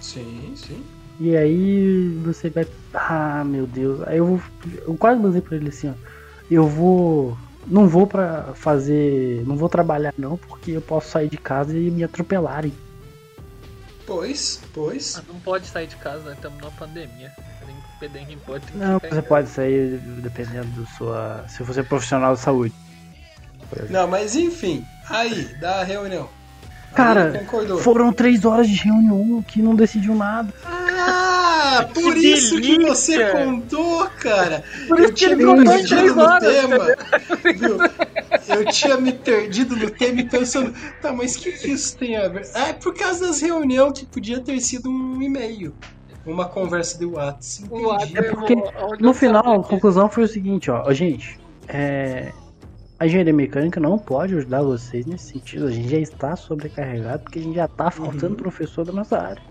Sim, 0.00 0.52
sim. 0.54 0.84
E 1.20 1.36
aí 1.36 2.08
você 2.24 2.50
vai. 2.50 2.66
Ah, 2.94 3.44
meu 3.44 3.66
Deus. 3.66 4.02
Aí 4.06 4.18
eu 4.18 4.26
vou. 4.26 4.40
Eu 4.86 4.94
quase 4.96 5.20
mandei 5.20 5.40
pra 5.40 5.56
ele 5.56 5.68
assim, 5.68 5.88
ó. 5.88 5.94
Eu 6.50 6.66
vou 6.66 7.36
não 7.68 7.86
vou 7.86 8.06
para 8.06 8.54
fazer, 8.54 9.44
não 9.46 9.56
vou 9.56 9.68
trabalhar 9.68 10.14
não, 10.16 10.36
porque 10.36 10.72
eu 10.72 10.80
posso 10.80 11.10
sair 11.10 11.28
de 11.28 11.36
casa 11.36 11.76
e 11.76 11.90
me 11.90 12.02
atropelarem. 12.02 12.72
Pois, 14.06 14.62
pois. 14.72 15.22
não 15.28 15.38
pode 15.40 15.66
sair 15.66 15.86
de 15.86 15.96
casa, 15.96 16.24
nós 16.24 16.34
estamos 16.34 16.58
numa 16.60 16.70
pandemia. 16.72 17.30
Ninguém 18.00 18.38
pode. 18.38 18.64
Não, 18.74 18.98
você 19.00 19.20
pode 19.20 19.48
sair 19.48 19.98
dependendo 20.22 20.68
do 20.68 20.86
sua, 20.96 21.44
se 21.48 21.62
você 21.64 21.80
é 21.80 21.82
profissional 21.82 22.34
de 22.34 22.40
saúde. 22.40 22.74
Não, 23.90 24.06
mas 24.06 24.36
enfim, 24.36 24.84
aí 25.08 25.44
da 25.60 25.82
reunião. 25.82 26.28
Cara, 26.94 27.46
foram 27.80 28.12
três 28.12 28.44
horas 28.44 28.68
de 28.68 28.76
reunião 28.76 29.42
que 29.46 29.62
não 29.62 29.74
decidiu 29.74 30.14
nada. 30.14 30.52
Ah, 30.64 31.88
por 31.94 32.14
que 32.14 32.26
isso 32.32 32.54
delícia. 32.56 32.78
que 32.78 32.84
você 32.86 33.30
contou, 33.30 34.06
cara. 34.20 34.64
Por 34.88 35.00
eu 35.00 35.12
tinha 35.12 35.36
me 35.36 35.64
perdido 35.64 36.14
no 36.14 36.22
horas, 36.22 36.52
tema. 36.52 36.78
Viu? 37.56 37.78
Eu 38.56 38.64
tinha 38.72 38.96
me 38.96 39.12
perdido 39.12 39.76
no 39.76 39.90
tema 39.90 40.20
e 40.20 40.24
pensando, 40.24 40.74
tá, 41.00 41.12
mas 41.12 41.36
o 41.36 41.40
que, 41.40 41.52
que 41.52 41.70
isso 41.70 41.96
tem 41.96 42.16
a 42.16 42.28
ver? 42.28 42.48
Ah, 42.54 42.68
é 42.68 42.72
por 42.72 42.94
causa 42.94 43.26
das 43.26 43.40
reuniões 43.40 43.98
que 43.98 44.06
podia 44.06 44.40
ter 44.40 44.58
sido 44.60 44.90
um 44.90 45.20
e-mail. 45.22 45.74
Uma 46.26 46.46
conversa 46.46 46.98
de 46.98 47.06
WhatsApp. 47.06 47.68
É 48.14 48.22
porque 48.22 48.54
no 49.00 49.14
final 49.14 49.60
a 49.60 49.64
conclusão 49.64 50.08
foi 50.10 50.24
o 50.24 50.28
seguinte, 50.28 50.70
ó, 50.70 50.92
gente, 50.92 51.38
é, 51.68 52.32
a 52.98 53.06
engenharia 53.06 53.32
mecânica 53.32 53.78
não 53.78 53.96
pode 53.96 54.34
ajudar 54.34 54.62
vocês 54.62 55.06
nesse 55.06 55.32
sentido. 55.32 55.66
A 55.66 55.70
gente 55.70 55.88
já 55.88 55.98
está 55.98 56.34
sobrecarregado 56.34 57.22
porque 57.22 57.38
a 57.38 57.42
gente 57.42 57.54
já 57.54 57.66
está 57.66 57.90
faltando 57.90 58.30
uhum. 58.30 58.34
professor 58.34 58.84
da 58.84 58.92
nossa 58.92 59.16
área. 59.16 59.42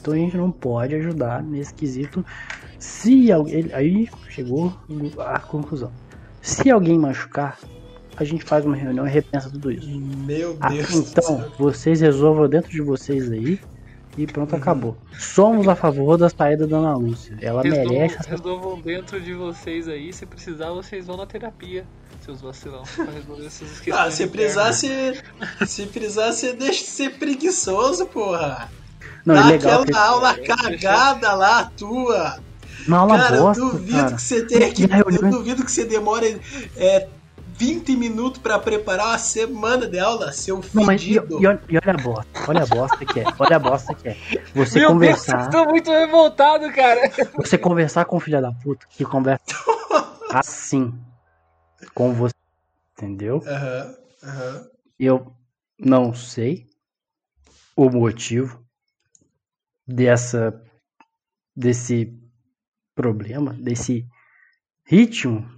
Então 0.00 0.14
a 0.14 0.16
gente 0.16 0.36
não 0.36 0.50
pode 0.50 0.94
ajudar 0.96 1.42
nesse 1.42 1.72
quesito. 1.74 2.24
Se 2.78 3.30
alguém. 3.30 3.70
Aí 3.72 4.08
chegou 4.28 4.72
a 5.18 5.38
conclusão. 5.38 5.92
Se 6.42 6.70
alguém 6.70 6.98
machucar, 6.98 7.58
a 8.16 8.24
gente 8.24 8.44
faz 8.44 8.64
uma 8.64 8.74
reunião 8.74 9.06
e 9.06 9.10
repensa 9.10 9.48
tudo 9.48 9.70
isso. 9.70 9.88
Meu 10.00 10.56
ah, 10.60 10.68
Deus. 10.68 10.92
então, 10.92 11.52
vocês 11.56 12.00
resolvam 12.00 12.48
dentro 12.48 12.70
de 12.70 12.80
vocês 12.80 13.30
aí. 13.30 13.60
E 14.16 14.26
pronto, 14.26 14.52
uhum. 14.52 14.58
acabou. 14.58 14.96
Somos 15.12 15.68
a 15.68 15.76
favor 15.76 16.16
da 16.16 16.28
saída 16.28 16.66
da 16.66 16.78
Ana 16.78 16.96
Lúcia. 16.96 17.36
Ela 17.40 17.62
resolvam, 17.62 17.92
merece. 17.92 18.28
Resolvam 18.28 18.80
dentro 18.80 19.20
de 19.20 19.34
vocês 19.34 19.86
aí. 19.86 20.12
Se 20.12 20.26
precisar, 20.26 20.70
vocês 20.70 21.06
vão 21.06 21.16
na 21.16 21.26
terapia 21.26 21.84
seus 22.28 22.42
vacilão 22.42 22.82
pra 22.94 23.06
resolver 23.06 23.46
essas 23.46 23.80
questões. 23.80 24.06
Ah, 24.06 24.10
se 24.10 24.26
precisar, 24.26 24.72
se, 24.74 25.22
se 25.66 25.86
precisar, 25.86 26.32
você 26.32 26.52
deixa 26.52 26.84
de 26.84 26.90
ser 26.90 27.18
preguiçoso, 27.18 28.04
porra. 28.06 28.70
Não, 29.24 29.34
Dá 29.34 29.40
é 29.40 29.44
legal, 29.44 29.82
aquela 29.82 30.06
aula 30.06 30.32
é, 30.32 30.46
cagada 30.46 31.34
lá, 31.34 31.64
tua. 31.76 32.38
Uma 32.86 32.98
aula 32.98 33.18
cara, 33.18 33.40
bosta, 33.40 33.62
duvido 33.62 33.98
cara. 33.98 34.14
que 34.14 34.22
você 34.22 34.46
tenha 34.46 34.72
que. 34.72 34.82
Eu 34.82 35.30
duvido 35.30 35.64
que 35.64 35.72
você 35.72 35.84
demore 35.86 36.38
é, 36.76 37.08
20 37.54 37.96
minutos 37.96 38.40
pra 38.42 38.58
preparar 38.58 39.08
uma 39.08 39.18
semana 39.18 39.86
de 39.86 39.98
aula, 39.98 40.30
seu 40.32 40.60
filho. 40.60 40.80
Não, 40.80 40.84
mas 40.84 41.02
e, 41.02 41.12
e, 41.12 41.18
olha, 41.18 41.60
e, 41.66 41.76
olha 41.76 41.94
a 41.94 42.02
bosta, 42.02 42.44
olha 42.46 42.62
a 42.62 42.66
bosta 42.66 43.04
que 43.06 43.20
é, 43.20 43.24
olha 43.38 43.56
a 43.56 43.58
bosta 43.58 43.94
que 43.94 44.08
é. 44.08 44.16
Você 44.54 44.80
Meu 44.80 44.90
conversar. 44.90 45.48
Deus, 45.48 45.54
eu 45.54 45.64
tô 45.64 45.70
muito 45.70 45.90
revoltado, 45.90 46.70
cara. 46.72 47.10
Você 47.38 47.56
conversar 47.56 48.04
com 48.04 48.18
o 48.18 48.20
filho 48.20 48.40
da 48.42 48.52
puta 48.52 48.86
que 48.90 49.04
conversa 49.04 49.42
assim 50.30 50.92
com 51.94 52.12
você, 52.12 52.34
entendeu? 52.92 53.38
Uhum, 53.38 54.28
uhum. 54.30 54.70
Eu 54.98 55.36
não 55.78 56.14
sei 56.14 56.68
o 57.76 57.88
motivo 57.88 58.64
dessa 59.86 60.62
desse 61.56 62.12
problema, 62.94 63.52
desse 63.54 64.06
ritmo 64.84 65.48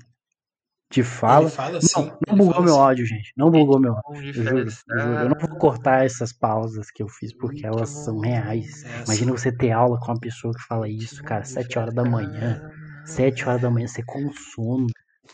de 0.91 1.05
fala. 1.05 1.49
fala 1.49 1.79
assim, 1.79 1.89
não, 1.97 2.19
não 2.29 2.37
bugou 2.37 2.63
meu 2.63 2.75
assim. 2.75 2.83
áudio, 2.83 3.07
gente. 3.07 3.33
Não 3.37 3.51
bugou 3.51 3.79
meu 3.79 3.95
áudio. 4.05 4.29
Eu 4.29 4.33
juro, 4.33 4.59
eu, 4.59 4.69
juro. 4.69 5.21
eu 5.23 5.29
não 5.29 5.37
vou 5.39 5.59
cortar 5.59 6.05
essas 6.05 6.33
pausas 6.33 6.91
que 6.91 7.03
eu 7.03 7.09
fiz 7.09 7.33
porque 7.33 7.65
elas 7.65 7.91
são 7.91 8.19
reais. 8.19 8.85
É, 8.85 9.05
Imagina 9.05 9.33
você 9.33 9.53
ter 9.53 9.71
aula 9.71 9.99
com 10.01 10.07
uma 10.07 10.21
pessoa 10.21 10.53
que 10.53 10.63
fala 10.63 10.89
isso, 10.89 11.23
cara, 11.23 11.45
sete 11.45 11.79
horas 11.79 11.95
da 11.95 12.05
manhã. 12.05 12.61
Sete 13.07 13.49
horas 13.49 13.63
da 13.63 13.71
manhã, 13.71 13.87
você 13.87 14.03
com 14.03 14.33
sono. 14.33 14.87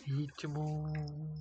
Ritmo. 0.05 0.87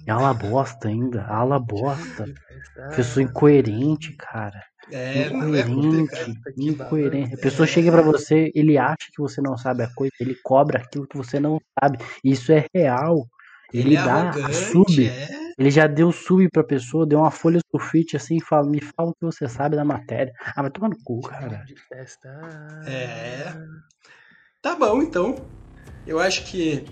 Ala 0.07 0.33
bosta 0.33 0.87
ainda, 0.87 1.25
ala 1.25 1.59
bosta. 1.59 2.25
Pessoa 2.95 3.23
incoerente, 3.23 4.15
cara. 4.15 4.61
É, 4.91 5.27
incoerente, 5.27 6.15
é 6.21 6.61
incoerente. 6.61 7.33
A 7.33 7.37
pessoa 7.37 7.65
chega 7.67 7.91
para 7.91 8.03
você, 8.03 8.51
ele 8.53 8.77
acha 8.77 9.07
que 9.13 9.19
você 9.19 9.41
não 9.41 9.57
sabe 9.57 9.83
a 9.83 9.89
coisa, 9.95 10.13
ele 10.19 10.35
cobra 10.43 10.79
aquilo 10.79 11.07
que 11.07 11.17
você 11.17 11.39
não 11.39 11.59
sabe. 11.79 11.97
Isso 12.23 12.51
é 12.51 12.65
real. 12.73 13.25
Ele, 13.73 13.89
ele 13.89 13.95
é 13.97 14.03
dá 14.03 14.31
sub. 14.53 15.07
É? 15.07 15.27
Ele 15.57 15.71
já 15.71 15.87
deu 15.87 16.11
sub 16.11 16.47
pra 16.49 16.63
pessoa, 16.63 17.07
deu 17.07 17.19
uma 17.19 17.31
folha 17.31 17.59
sulfite 17.71 18.15
assim 18.15 18.37
e 18.37 18.43
fala, 18.43 18.69
me 18.69 18.81
fala 18.81 19.09
o 19.09 19.13
que 19.13 19.25
você 19.25 19.47
sabe 19.47 19.75
da 19.75 19.85
matéria. 19.85 20.31
Ah, 20.55 20.61
vai 20.61 20.69
tomar 20.69 20.89
no 20.89 20.97
cu, 21.03 21.21
cara. 21.21 21.63
É. 22.87 23.53
Tá 24.61 24.75
bom, 24.75 25.01
então. 25.01 25.35
Eu 26.05 26.19
acho 26.19 26.45
que 26.45 26.85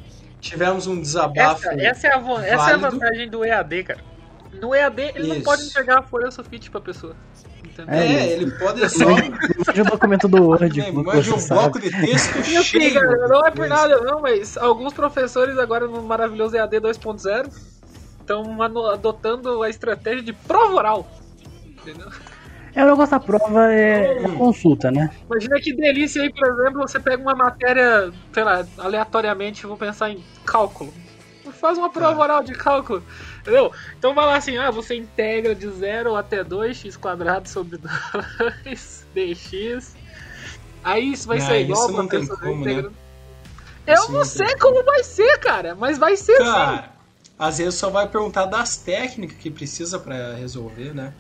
tivemos 0.44 0.86
um 0.86 1.00
desabafo. 1.00 1.68
Essa, 1.70 1.82
essa, 1.82 2.08
é, 2.08 2.14
a, 2.14 2.46
essa 2.46 2.72
é 2.72 2.74
a 2.74 2.78
vantagem 2.78 3.30
do 3.30 3.44
EAD, 3.46 3.84
cara. 3.84 4.00
No 4.62 4.76
EAD, 4.76 5.02
ele 5.02 5.20
Isso. 5.20 5.36
não 5.36 5.42
pode 5.42 5.64
entregar 5.64 6.00
a 6.00 6.02
folha 6.04 6.30
sulfite 6.30 6.70
pra 6.70 6.82
pessoa. 6.82 7.16
Entendeu? 7.64 7.94
É, 7.94 8.34
ele 8.34 8.52
pode 8.52 8.88
só. 8.90 9.04
Imagina 9.04 9.88
o 9.88 9.92
documento 9.92 10.28
do 10.28 10.44
Word. 10.44 10.80
Imagina 10.80 11.36
um 11.36 11.48
bloco 11.48 11.80
de 11.80 11.90
texto 11.90 12.44
cheio. 12.44 12.94
Cara, 12.94 13.28
não 13.28 13.46
é 13.48 13.52
por 13.52 13.68
nada, 13.68 14.00
não, 14.02 14.22
mas 14.22 14.58
alguns 14.58 14.94
professores 14.94 15.58
agora 15.58 15.88
no 15.88 16.04
maravilhoso 16.04 16.56
EAD 16.56 16.78
2.0 16.78 17.52
estão 18.20 18.62
adotando 18.62 19.64
a 19.64 19.70
estratégia 19.70 20.22
de 20.22 20.34
prova 20.34 20.74
oral. 20.76 21.12
Entendeu? 21.66 22.10
É, 22.76 22.84
o 22.84 22.88
negócio 22.88 23.12
da 23.12 23.20
prova 23.20 23.72
é, 23.72 24.24
é 24.24 24.28
consulta, 24.36 24.90
né? 24.90 25.12
Imagina 25.30 25.60
que 25.60 25.74
delícia 25.74 26.22
aí, 26.24 26.34
por 26.34 26.48
exemplo, 26.48 26.82
você 26.82 27.00
pega 27.00 27.22
uma 27.22 27.36
matéria, 27.36 28.12
sei 28.32 28.44
lá, 28.44 28.66
aleatoriamente, 28.78 29.68
vou 29.68 29.78
pensar 29.78 30.10
em 30.10 30.24
cálculo. 30.44 30.92
Faz 31.52 31.78
uma 31.78 31.90
prova 31.90 32.22
ah. 32.22 32.24
oral 32.24 32.44
de 32.44 32.54
cálculo. 32.54 33.04
Entendeu? 33.42 33.72
Então 34.00 34.16
vai 34.16 34.26
lá 34.26 34.38
assim, 34.38 34.58
ah, 34.58 34.72
você 34.72 34.96
integra 34.96 35.54
de 35.54 35.70
0 35.70 36.16
até 36.16 36.44
2x 36.44 36.98
quadrado 36.98 37.48
sobre 37.48 37.78
2 37.78 39.06
dx. 39.14 39.96
Aí 40.84 41.12
isso 41.12 41.28
vai 41.28 41.40
não, 41.40 41.46
ser 41.46 41.62
igual 41.62 41.88
isso 41.88 41.98
não 41.98 42.08
tem 42.08 42.28
como, 42.28 42.66
né? 42.66 42.90
Eu 43.86 43.94
isso 43.96 44.12
não 44.12 44.26
sei 44.26 44.56
como, 44.58 44.76
como 44.76 44.86
vai 44.86 45.04
ser, 45.04 45.38
cara, 45.40 45.76
mas 45.76 45.98
vai 45.98 46.16
ser 46.16 46.38
cara, 46.38 46.78
sim. 46.78 46.90
Às 47.38 47.58
vezes 47.58 47.76
só 47.76 47.90
vai 47.90 48.08
perguntar 48.08 48.46
das 48.46 48.78
técnicas 48.78 49.38
que 49.38 49.52
precisa 49.52 50.00
para 50.00 50.34
resolver, 50.36 50.94
né? 50.94 51.14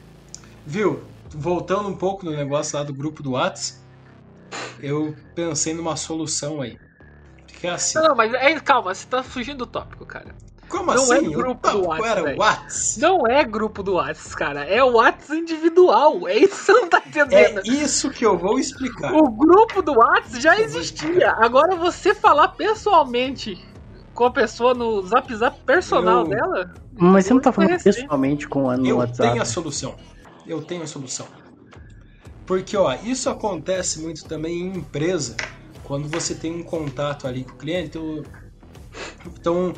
Viu? 0.65 1.03
Voltando 1.33 1.89
um 1.89 1.95
pouco 1.95 2.25
no 2.25 2.31
negócio 2.31 2.77
lá 2.77 2.83
do 2.83 2.93
grupo 2.93 3.23
do 3.23 3.31
Whats, 3.31 3.83
eu 4.79 5.15
pensei 5.35 5.73
numa 5.73 5.95
solução 5.95 6.61
aí. 6.61 6.77
Que 7.47 7.67
é 7.67 7.71
assim. 7.71 7.99
Não, 7.99 8.15
mas 8.15 8.33
é, 8.33 8.59
calma, 8.59 8.93
você 8.93 9.07
tá 9.07 9.23
fugindo 9.23 9.59
do 9.59 9.65
tópico, 9.65 10.05
cara. 10.05 10.35
Como 10.67 10.93
não 10.93 11.03
assim? 11.03 11.27
é 11.27 11.29
grupo 11.29 11.69
do 11.69 11.87
Whats. 11.87 12.05
Era 12.05 12.35
Whats? 12.35 12.97
Não 12.97 13.27
é 13.27 13.43
grupo 13.43 13.83
do 13.83 13.93
Whats, 13.93 14.33
cara. 14.33 14.65
É 14.65 14.83
o 14.83 14.93
Whats 14.93 15.29
individual. 15.29 16.27
É 16.27 16.37
isso 16.37 16.49
que 16.49 16.65
você 16.65 16.73
não 16.73 16.89
tá 16.89 17.01
entendendo. 17.05 17.59
É 17.59 17.67
isso 17.67 18.09
que 18.09 18.25
eu 18.25 18.37
vou 18.37 18.57
explicar. 18.57 19.13
O 19.13 19.29
grupo 19.29 19.81
do 19.83 19.93
Whats 19.93 20.41
já 20.41 20.59
existia. 20.59 21.31
Agora 21.37 21.75
você 21.75 22.15
falar 22.15 22.49
pessoalmente 22.49 23.63
com 24.15 24.25
a 24.25 24.31
pessoa 24.31 24.73
no 24.73 25.01
zap 25.03 25.35
zap 25.35 25.59
personal 25.61 26.21
eu... 26.21 26.27
dela. 26.27 26.73
Mas 26.95 27.25
você 27.25 27.33
não 27.33 27.41
tá 27.41 27.51
falando 27.51 27.83
pessoalmente 27.83 28.47
com 28.47 28.69
a 28.69 28.77
no 28.77 28.87
eu 28.87 28.97
WhatsApp. 28.97 29.27
Eu 29.27 29.31
tenho 29.31 29.41
a 29.43 29.45
solução 29.45 29.95
eu 30.45 30.61
tenho 30.63 30.83
a 30.83 30.87
solução. 30.87 31.27
Porque 32.45 32.75
ó, 32.75 32.93
isso 33.03 33.29
acontece 33.29 33.99
muito 33.99 34.25
também 34.25 34.61
em 34.61 34.77
empresa, 34.77 35.35
quando 35.83 36.07
você 36.07 36.35
tem 36.35 36.53
um 36.53 36.63
contato 36.63 37.27
ali 37.27 37.43
com 37.43 37.53
o 37.53 37.57
cliente. 37.57 37.97
Então, 39.25 39.73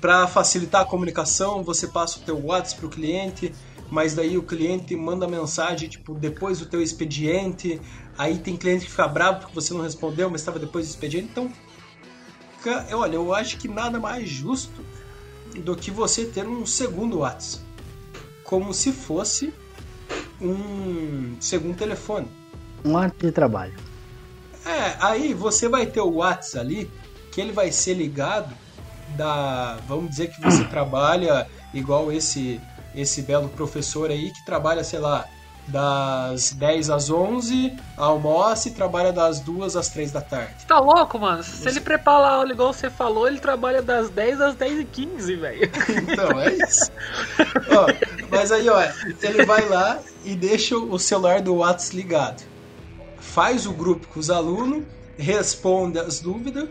para 0.00 0.26
facilitar 0.26 0.82
a 0.82 0.84
comunicação, 0.84 1.62
você 1.62 1.86
passa 1.86 2.18
o 2.18 2.22
teu 2.22 2.44
WhatsApp 2.44 2.80
para 2.80 2.86
o 2.86 2.90
cliente, 2.90 3.54
mas 3.90 4.14
daí 4.14 4.36
o 4.36 4.42
cliente 4.42 4.94
manda 4.96 5.26
mensagem 5.26 5.88
tipo 5.88 6.14
depois 6.14 6.58
do 6.58 6.66
teu 6.66 6.82
expediente. 6.82 7.80
Aí 8.18 8.38
tem 8.38 8.56
cliente 8.56 8.84
que 8.84 8.90
fica 8.90 9.08
bravo 9.08 9.40
porque 9.40 9.54
você 9.54 9.72
não 9.72 9.82
respondeu, 9.82 10.28
mas 10.28 10.40
estava 10.40 10.58
depois 10.58 10.86
do 10.86 10.90
expediente. 10.90 11.28
Então, 11.30 11.52
olha, 12.92 13.14
eu 13.14 13.32
acho 13.34 13.58
que 13.58 13.68
nada 13.68 13.98
mais 14.00 14.28
justo 14.28 14.84
do 15.64 15.76
que 15.76 15.90
você 15.90 16.26
ter 16.26 16.46
um 16.46 16.66
segundo 16.66 17.18
WhatsApp, 17.18 17.64
como 18.42 18.74
se 18.74 18.92
fosse 18.92 19.54
um 20.40 21.36
segundo 21.40 21.76
telefone. 21.76 22.28
Um 22.84 22.92
WhatsApp 22.92 23.26
de 23.26 23.32
trabalho. 23.32 23.74
É, 24.64 24.96
aí 25.00 25.32
você 25.32 25.68
vai 25.68 25.86
ter 25.86 26.00
o 26.00 26.16
WhatsApp 26.16 26.58
ali, 26.58 26.90
que 27.32 27.40
ele 27.40 27.52
vai 27.52 27.70
ser 27.70 27.94
ligado 27.94 28.54
da. 29.16 29.78
Vamos 29.86 30.10
dizer 30.10 30.28
que 30.28 30.40
você 30.40 30.64
trabalha 30.64 31.46
igual 31.72 32.10
esse 32.12 32.60
esse 32.94 33.20
belo 33.22 33.48
professor 33.50 34.10
aí 34.10 34.30
que 34.30 34.44
trabalha, 34.44 34.82
sei 34.82 34.98
lá, 34.98 35.26
das 35.68 36.52
10 36.52 36.90
às 36.90 37.10
11, 37.10 37.74
almoça 37.96 38.68
e 38.68 38.70
trabalha 38.70 39.12
das 39.12 39.40
2 39.40 39.76
às 39.76 39.88
3 39.88 40.12
da 40.12 40.20
tarde. 40.20 40.64
Tá 40.66 40.78
louco, 40.78 41.18
mano? 41.18 41.42
Se 41.42 41.56
você... 41.56 41.68
ele 41.70 41.80
prepara 41.80 42.26
a 42.26 42.34
aula 42.34 42.52
igual 42.52 42.72
você 42.72 42.88
falou, 42.88 43.26
ele 43.26 43.40
trabalha 43.40 43.82
das 43.82 44.08
10 44.08 44.40
às 44.40 44.54
10 44.54 44.80
e 44.80 44.84
15, 44.84 45.36
velho. 45.36 45.70
Então, 46.06 46.40
é 46.40 46.54
isso. 46.54 46.90
ó, 47.70 47.86
mas 48.30 48.52
aí, 48.52 48.68
ó, 48.68 48.80
ele 49.22 49.44
vai 49.44 49.68
lá 49.68 49.98
e 50.24 50.34
deixa 50.34 50.76
o 50.76 50.98
celular 50.98 51.40
do 51.40 51.56
WhatsApp 51.56 51.96
ligado. 51.96 52.42
Faz 53.18 53.66
o 53.66 53.72
grupo 53.72 54.06
com 54.08 54.20
os 54.20 54.30
alunos, 54.30 54.84
responde 55.18 55.98
as 55.98 56.20
dúvidas 56.20 56.68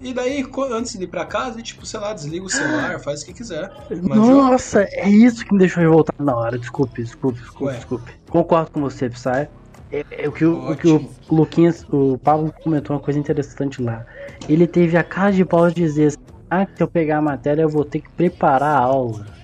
e 0.00 0.12
daí, 0.12 0.46
antes 0.70 0.98
de 0.98 1.04
ir 1.04 1.06
pra 1.06 1.24
casa, 1.24 1.62
tipo, 1.62 1.86
sei 1.86 2.00
lá, 2.00 2.12
desliga 2.12 2.44
o 2.44 2.50
celular, 2.50 2.98
faz 3.00 3.22
o 3.22 3.26
que 3.26 3.32
quiser. 3.32 3.70
Nossa, 3.90 4.82
é 4.82 5.08
isso 5.08 5.44
que 5.44 5.52
me 5.52 5.58
deixou 5.58 5.82
revoltado 5.82 6.22
na 6.22 6.36
hora. 6.36 6.58
Desculpe, 6.58 7.02
desculpe, 7.02 7.40
desculpe, 7.40 7.64
Ué. 7.64 7.76
desculpe. 7.76 8.12
Concordo 8.28 8.70
com 8.70 8.80
você, 8.80 9.08
Psy. 9.08 9.48
É, 9.90 10.04
é, 10.10 10.28
o, 10.28 10.32
que 10.32 10.44
o, 10.44 10.70
o, 10.70 10.76
que 10.76 10.88
o 10.88 11.08
Luquinhas, 11.30 11.86
o 11.90 12.18
Pablo 12.18 12.52
comentou 12.62 12.94
uma 12.94 13.02
coisa 13.02 13.18
interessante 13.18 13.80
lá. 13.80 14.04
Ele 14.48 14.66
teve 14.66 14.96
a 14.96 15.04
cara 15.04 15.32
de 15.32 15.44
pau 15.44 15.68
de 15.68 15.74
dizer 15.74 16.06
assim, 16.08 16.18
ah, 16.50 16.66
se 16.66 16.82
eu 16.82 16.88
pegar 16.88 17.18
a 17.18 17.22
matéria 17.22 17.62
eu 17.62 17.68
vou 17.68 17.84
ter 17.84 18.00
que 18.00 18.10
preparar 18.10 18.76
a 18.76 18.80
aula. 18.80 19.35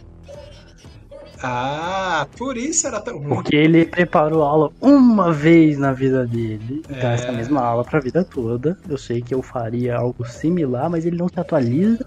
Ah, 1.42 2.26
por 2.36 2.56
isso 2.56 2.86
era 2.86 3.00
tão 3.00 3.18
ruim. 3.18 3.28
Porque 3.28 3.56
ele 3.56 3.84
preparou 3.84 4.44
a 4.44 4.48
aula 4.48 4.72
uma 4.80 5.32
vez 5.32 5.76
na 5.76 5.92
vida 5.92 6.24
dele. 6.26 6.82
É. 6.88 7.14
essa 7.14 7.32
mesma 7.32 7.60
aula 7.60 7.84
pra 7.84 7.98
vida 7.98 8.24
toda. 8.24 8.78
Eu 8.88 8.96
sei 8.96 9.20
que 9.20 9.34
eu 9.34 9.42
faria 9.42 9.96
algo 9.96 10.24
similar, 10.24 10.88
mas 10.88 11.04
ele 11.04 11.16
não 11.16 11.28
se 11.28 11.38
atualiza. 11.38 12.06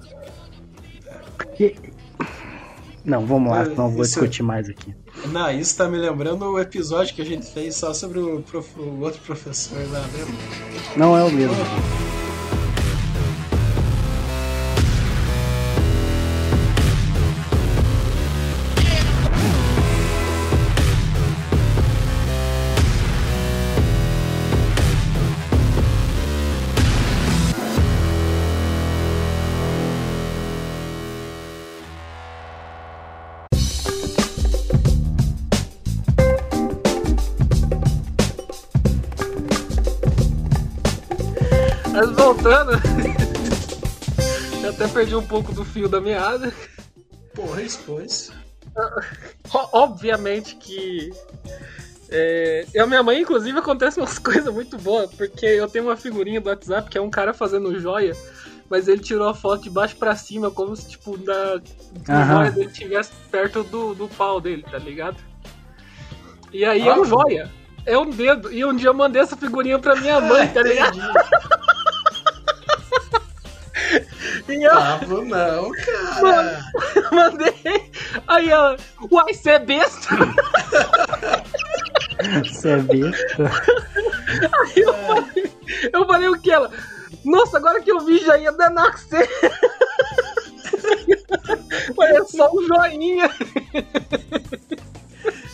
Porque. 1.37 1.75
Não, 3.03 3.25
vamos 3.25 3.51
lá, 3.51 3.65
não 3.65 3.89
vou 3.89 4.03
isso... 4.03 4.13
discutir 4.13 4.41
mais 4.41 4.67
aqui. 4.67 4.95
Não, 5.27 5.51
isso 5.51 5.77
tá 5.77 5.87
me 5.87 5.97
lembrando 5.97 6.43
o 6.45 6.59
episódio 6.59 7.13
que 7.13 7.21
a 7.21 7.25
gente 7.25 7.45
fez 7.45 7.75
só 7.75 7.93
sobre 7.93 8.19
o, 8.19 8.41
prof... 8.41 8.67
o 8.79 9.01
outro 9.01 9.21
professor 9.21 9.77
lá, 9.91 9.99
lembra? 9.99 10.33
Não 10.97 11.15
é 11.15 11.23
o 11.23 11.31
mesmo. 11.31 11.55
Oh. 12.01 12.04
Voltando. 42.03 42.71
Eu 44.63 44.71
até 44.71 44.87
perdi 44.87 45.15
um 45.15 45.25
pouco 45.25 45.53
do 45.53 45.63
fio 45.63 45.87
da 45.87 46.01
meada. 46.01 46.51
Porra, 47.35 47.61
expôs. 47.61 48.31
Obviamente 49.71 50.55
que. 50.55 51.11
É, 52.09 52.65
eu, 52.73 52.87
minha 52.87 53.03
mãe, 53.03 53.21
inclusive, 53.21 53.57
acontece 53.59 53.99
umas 53.99 54.17
coisas 54.19 54.51
muito 54.53 54.77
boas, 54.77 55.13
porque 55.13 55.45
eu 55.45 55.67
tenho 55.67 55.85
uma 55.85 55.97
figurinha 55.97 56.41
do 56.41 56.49
WhatsApp 56.49 56.89
que 56.89 56.97
é 56.97 57.01
um 57.01 57.09
cara 57.09 57.33
fazendo 57.33 57.79
joia, 57.79 58.15
mas 58.69 58.87
ele 58.87 59.01
tirou 59.01 59.27
a 59.27 59.33
foto 59.33 59.63
de 59.63 59.69
baixo 59.69 59.95
para 59.97 60.15
cima, 60.15 60.49
como 60.49 60.75
se, 60.75 60.87
tipo, 60.87 61.17
da, 61.17 61.61
joia 62.07 62.51
dele 62.51 62.69
estivesse 62.69 63.11
perto 63.29 63.63
do, 63.63 63.93
do 63.93 64.07
pau 64.07 64.41
dele, 64.41 64.63
tá 64.63 64.77
ligado? 64.77 65.17
E 66.51 66.63
aí 66.65 66.87
ah, 66.89 66.93
é 66.93 66.99
um 66.99 67.05
joia, 67.05 67.51
é 67.85 67.97
um 67.97 68.09
dedo. 68.09 68.51
E 68.51 68.63
um 68.65 68.75
dia 68.75 68.89
eu 68.89 68.93
mandei 68.93 69.21
essa 69.21 69.35
figurinha 69.35 69.77
pra 69.77 69.95
minha 69.95 70.19
mãe, 70.21 70.47
tá 70.47 70.61
ligado? 70.63 70.97
E 74.47 74.63
eu... 74.63 74.71
Pablo, 74.71 75.25
não, 75.25 75.71
cara. 75.71 76.61
Mandei. 77.11 77.91
Aí 78.27 78.49
ela, 78.49 78.77
uai, 79.11 79.33
você 79.33 79.51
é 79.51 79.59
besta? 79.59 80.09
Você 82.43 82.69
é 82.69 82.77
besta? 82.77 83.51
Aí 84.59 84.81
eu 84.81 84.93
falei, 84.93 85.51
eu 85.93 86.05
falei 86.05 86.29
o 86.29 86.39
que 86.39 86.51
ela? 86.51 86.71
Nossa, 87.23 87.57
agora 87.57 87.81
que 87.81 87.91
eu 87.91 87.99
vi 88.01 88.19
já 88.19 88.37
ia 88.37 88.51
danar 88.51 88.93
que 88.93 89.01
você. 89.01 89.27
Só 92.35 92.51
um 92.51 92.63
joinha. 92.67 93.29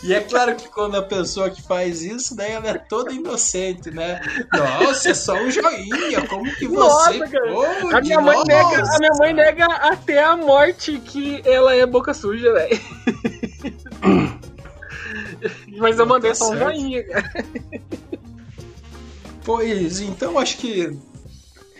E 0.02 0.12
é 0.12 0.20
claro 0.20 0.56
que 0.56 0.68
quando 0.68 0.96
a 0.96 1.02
pessoa 1.02 1.48
que 1.48 1.62
faz 1.62 2.02
isso, 2.02 2.34
daí 2.34 2.52
ela 2.52 2.70
é 2.70 2.74
toda 2.74 3.12
inocente, 3.12 3.90
né? 3.90 4.20
Nossa, 4.52 5.10
é 5.10 5.14
só 5.14 5.34
um 5.34 5.50
joinha, 5.50 6.26
como 6.28 6.44
que 6.56 6.66
você 6.66 6.76
Nossa, 6.76 7.18
pode? 7.18 7.94
A 7.94 8.00
minha, 8.00 8.20
mãe 8.20 8.42
nega, 8.44 8.82
a 8.82 8.98
minha 8.98 9.12
mãe 9.18 9.32
nega 9.32 9.66
até 9.66 10.22
a 10.22 10.36
morte 10.36 10.98
que 10.98 11.40
ela 11.44 11.74
é 11.74 11.86
boca 11.86 12.12
suja, 12.12 12.52
velho. 12.52 12.80
Mas 15.78 15.98
eu 15.98 16.06
mandei 16.06 16.30
tá 16.30 16.34
só 16.34 16.50
um 16.50 16.56
joinha, 16.56 17.04
cara. 17.04 17.32
Pois, 19.44 20.00
então 20.00 20.38
acho 20.38 20.56
que 20.58 20.96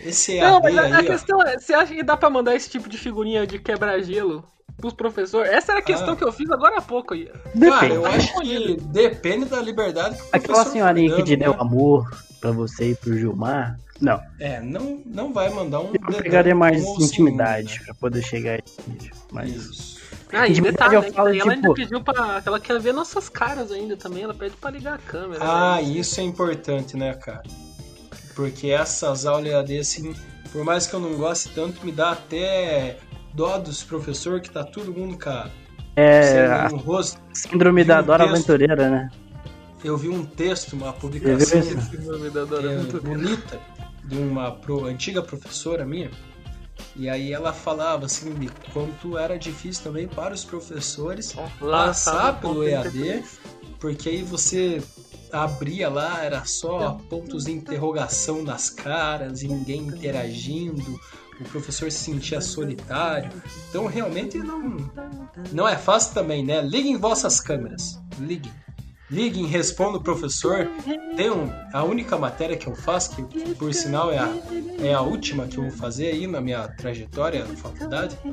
esse 0.05 0.39
Não, 0.39 0.59
mas 0.59 0.77
a, 0.77 0.81
aí, 0.81 0.93
a 0.93 1.03
questão 1.03 1.41
é, 1.41 1.57
você 1.57 1.73
acha 1.73 1.95
que 1.95 2.03
dá 2.03 2.17
pra 2.17 2.29
mandar 2.29 2.55
esse 2.55 2.69
tipo 2.69 2.89
de 2.89 2.97
figurinha 2.97 3.47
de 3.47 3.57
quebra-gelo 3.57 4.43
pros 4.83 4.93
professores? 4.93 5.49
Essa 5.49 5.71
era 5.71 5.79
a 5.79 5.83
questão 5.83 6.13
ah. 6.13 6.15
que 6.17 6.23
eu 6.25 6.31
fiz 6.33 6.49
agora 6.51 6.77
há 6.77 6.81
pouco 6.81 7.13
aí. 7.13 7.31
Depende. 7.55 7.95
eu 7.95 8.05
acho 8.05 8.41
que 8.41 8.75
depende 8.81 9.45
da 9.45 9.61
liberdade 9.61 10.17
que 10.17 10.23
o 10.23 10.27
Aquela 10.33 10.65
senhorinha 10.65 11.11
tá 11.11 11.15
que 11.15 11.23
te 11.23 11.35
deu 11.37 11.51
né? 11.51 11.57
amor 11.57 12.11
pra 12.41 12.51
você 12.51 12.91
e 12.91 12.95
pro 12.95 13.17
Gilmar, 13.17 13.79
não. 14.01 14.21
É, 14.37 14.59
não, 14.59 15.01
não 15.05 15.31
vai 15.31 15.49
mandar 15.49 15.79
um. 15.79 15.93
Eu 15.93 16.21
pegaria 16.21 16.53
mais 16.53 16.83
intimidade 16.83 17.79
né? 17.79 17.85
pra 17.85 17.93
poder 17.93 18.21
chegar 18.21 18.55
aí. 18.55 18.63
Mas. 19.31 19.55
Isso. 19.55 20.03
Ah, 20.33 20.47
e 20.47 20.59
detalhe, 20.59 20.95
eu 20.95 21.03
falo, 21.13 21.29
ela 21.29 21.37
tipo... 21.37 21.49
ainda 21.51 21.73
pediu 21.73 22.03
pra. 22.03 22.41
Ela 22.45 22.59
quer 22.59 22.79
ver 22.81 22.91
nossas 22.91 23.29
caras 23.29 23.71
ainda 23.71 23.95
também. 23.95 24.23
Ela 24.23 24.33
pede 24.33 24.55
pra 24.57 24.71
ligar 24.71 24.95
a 24.95 24.97
câmera. 24.97 25.41
Ah, 25.41 25.75
né? 25.77 25.83
isso 25.83 26.19
é 26.19 26.23
importante, 26.23 26.97
né, 26.97 27.13
cara? 27.13 27.43
Porque 28.35 28.71
essas 28.71 29.25
aulas 29.25 29.53
EAD, 29.53 29.77
assim, 29.77 30.13
por 30.51 30.65
mais 30.65 30.85
que 30.87 30.93
eu 30.93 30.99
não 30.99 31.13
goste 31.13 31.49
tanto, 31.49 31.85
me 31.85 31.91
dá 31.91 32.11
até 32.11 32.97
dó 33.33 33.57
dos 33.57 33.83
professores 33.83 34.41
que 34.41 34.49
tá 34.49 34.63
todo 34.63 34.93
mundo, 34.93 35.17
cara. 35.17 35.51
É. 35.95 36.67
Um 36.71 36.77
rosto, 36.77 37.19
síndrome 37.33 37.83
da 37.83 38.01
um 38.01 38.03
Dora 38.03 38.23
texto, 38.23 38.35
Aventureira, 38.35 38.89
né? 38.89 39.09
Eu 39.83 39.97
vi 39.97 40.09
um 40.09 40.25
texto, 40.25 40.73
uma 40.73 40.93
publicação 40.93 41.59
é, 41.59 42.99
bonita 42.99 43.59
de 44.05 44.17
uma 44.17 44.51
pro, 44.51 44.85
antiga 44.85 45.21
professora 45.21 45.85
minha. 45.85 46.09
E 46.95 47.09
aí 47.09 47.31
ela 47.31 47.53
falava 47.53 48.05
assim 48.05 48.33
de 48.33 48.49
quanto 48.71 49.17
era 49.17 49.37
difícil 49.37 49.83
também 49.83 50.07
para 50.07 50.33
os 50.33 50.43
professores 50.43 51.35
Lá, 51.59 51.87
passar 51.87 52.39
pelo 52.39 52.67
EAD, 52.67 53.23
porque 53.79 54.09
aí 54.09 54.23
você 54.23 54.81
abria 55.31 55.89
lá, 55.89 56.23
era 56.23 56.45
só 56.45 56.97
pontos 57.09 57.45
de 57.45 57.51
interrogação 57.51 58.43
nas 58.43 58.69
caras, 58.69 59.41
e 59.41 59.47
ninguém 59.47 59.81
interagindo, 59.81 60.99
o 61.43 61.49
professor 61.49 61.91
se 61.91 61.99
sentia 61.99 62.41
solitário. 62.41 63.29
Então 63.69 63.85
realmente 63.85 64.37
não, 64.39 64.91
não 65.51 65.67
é 65.67 65.77
fácil 65.77 66.13
também, 66.13 66.43
né? 66.43 66.61
Liguem 66.61 66.97
vossas 66.97 67.39
câmeras. 67.39 67.99
Liguem. 68.19 68.51
Liguem, 69.11 69.45
responda 69.45 69.97
o 69.97 70.01
professor. 70.01 70.67
Tem 71.15 71.29
um, 71.29 71.51
a 71.71 71.83
única 71.83 72.17
matéria 72.17 72.57
que 72.57 72.67
eu 72.67 72.75
faço, 72.75 73.15
que 73.27 73.53
por 73.55 73.73
sinal 73.73 74.11
é 74.11 74.17
a, 74.17 74.33
é 74.79 74.93
a 74.93 75.01
última 75.01 75.45
que 75.45 75.57
eu 75.57 75.63
vou 75.63 75.71
fazer 75.71 76.07
aí 76.07 76.25
na 76.25 76.41
minha 76.41 76.67
trajetória 76.67 77.45
na 77.45 77.55
faculdade. 77.55 78.17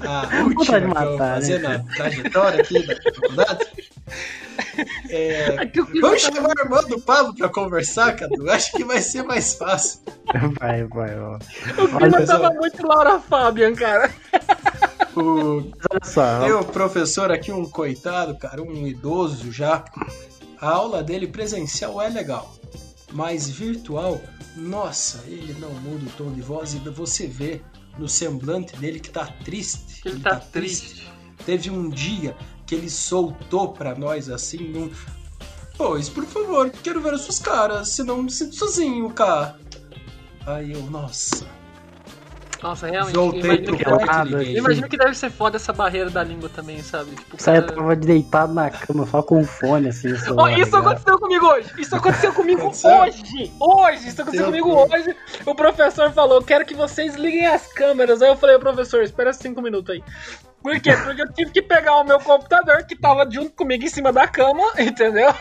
A 0.00 0.44
última 0.44 0.80
que 0.80 0.86
eu 0.86 1.08
vou 1.08 1.18
fazer 1.18 1.60
né? 1.60 1.78
na 1.78 1.94
trajetória 1.94 2.62
aqui 2.62 2.86
da 2.86 3.02
faculdade. 3.02 3.66
É, 5.08 5.56
vamos 6.00 6.22
chamar 6.22 6.50
o 6.50 6.60
irmão 6.60 6.84
do 6.88 7.00
Pablo 7.00 7.34
pra 7.34 7.48
conversar, 7.48 8.16
Cadu? 8.16 8.50
Acho 8.50 8.72
que 8.72 8.84
vai 8.84 9.00
ser 9.00 9.22
mais 9.22 9.54
fácil. 9.54 10.00
Vai, 10.58 10.84
vai, 10.84 11.18
ó. 11.18 11.38
O 11.82 11.98
clima 11.98 12.26
tava 12.26 12.50
muito 12.50 12.86
Laura 12.86 13.20
Fabian, 13.20 13.74
cara. 13.74 14.10
O... 15.16 15.70
O 16.60 16.64
professor 16.66 17.32
aqui, 17.32 17.50
um 17.50 17.68
coitado, 17.68 18.36
cara, 18.36 18.62
um 18.62 18.86
idoso 18.86 19.50
já. 19.50 19.84
A 20.60 20.70
aula 20.70 21.02
dele 21.02 21.26
presencial 21.26 22.00
é 22.02 22.08
legal, 22.08 22.54
mas 23.12 23.48
virtual, 23.48 24.20
nossa, 24.56 25.22
ele 25.26 25.54
não 25.60 25.70
muda 25.70 26.06
o 26.06 26.10
tom 26.16 26.32
de 26.32 26.40
voz 26.40 26.74
e 26.74 26.78
você 26.78 27.26
vê 27.28 27.60
no 27.96 28.08
semblante 28.08 28.76
dele 28.76 28.98
que 28.98 29.10
tá 29.10 29.26
triste. 29.44 30.00
Ele, 30.04 30.16
ele 30.16 30.22
tá, 30.22 30.30
tá 30.30 30.36
triste. 30.36 30.88
triste. 30.88 31.12
Teve 31.44 31.70
um 31.70 31.88
dia 31.88 32.36
que 32.68 32.74
ele 32.74 32.90
soltou 32.90 33.72
para 33.72 33.94
nós 33.94 34.28
assim 34.28 34.58
num. 34.58 34.92
Pois, 35.76 36.08
por 36.08 36.24
favor, 36.26 36.70
quero 36.70 37.00
ver 37.00 37.14
as 37.14 37.22
suas 37.22 37.38
caras, 37.38 37.88
senão 37.88 38.22
me 38.22 38.30
sinto 38.30 38.54
sozinho, 38.54 39.08
cá. 39.10 39.56
Aí 40.46 40.72
eu, 40.72 40.82
nossa. 40.82 41.46
Nossa, 42.62 42.88
realmente. 42.88 43.14
Voltei 43.14 43.58
que 43.58 43.84
deve, 44.24 44.58
imagino 44.58 44.88
que 44.88 44.96
deve 44.96 45.14
ser 45.14 45.30
foda 45.30 45.56
essa 45.56 45.72
barreira 45.72 46.10
da 46.10 46.24
língua 46.24 46.48
também, 46.48 46.82
sabe? 46.82 47.12
Tipo, 47.12 47.36
cara... 47.36 47.60
Você 47.60 47.72
tava 47.72 47.96
deitado 47.96 48.52
na 48.52 48.68
cama 48.68 49.06
só 49.06 49.22
com 49.22 49.40
o 49.40 49.44
fone, 49.46 49.88
assim. 49.88 50.08
Oh, 50.36 50.48
isso 50.48 50.76
aconteceu 50.76 51.18
comigo 51.18 51.46
hoje! 51.46 51.70
Isso 51.78 51.94
aconteceu 51.94 52.32
comigo 52.32 52.66
hoje! 52.84 53.52
Hoje! 53.60 54.08
Isso 54.08 54.20
aconteceu 54.20 54.46
comigo 54.46 54.70
hoje! 54.70 55.16
O 55.46 55.54
professor 55.54 56.10
falou: 56.12 56.42
quero 56.42 56.66
que 56.66 56.74
vocês 56.74 57.14
liguem 57.14 57.46
as 57.46 57.72
câmeras. 57.72 58.20
Aí 58.20 58.28
eu 58.28 58.36
falei, 58.36 58.58
professor, 58.58 59.02
espera 59.02 59.32
cinco 59.32 59.62
minutos 59.62 59.94
aí. 59.94 60.02
Por 60.62 60.80
quê? 60.80 60.92
Porque 60.92 61.22
eu 61.22 61.32
tive 61.32 61.50
que 61.52 61.62
pegar 61.62 62.00
o 62.00 62.04
meu 62.04 62.18
computador, 62.18 62.84
que 62.84 62.96
tava 62.96 63.28
junto 63.30 63.50
comigo 63.52 63.84
em 63.84 63.88
cima 63.88 64.12
da 64.12 64.26
cama, 64.26 64.64
entendeu? 64.78 65.32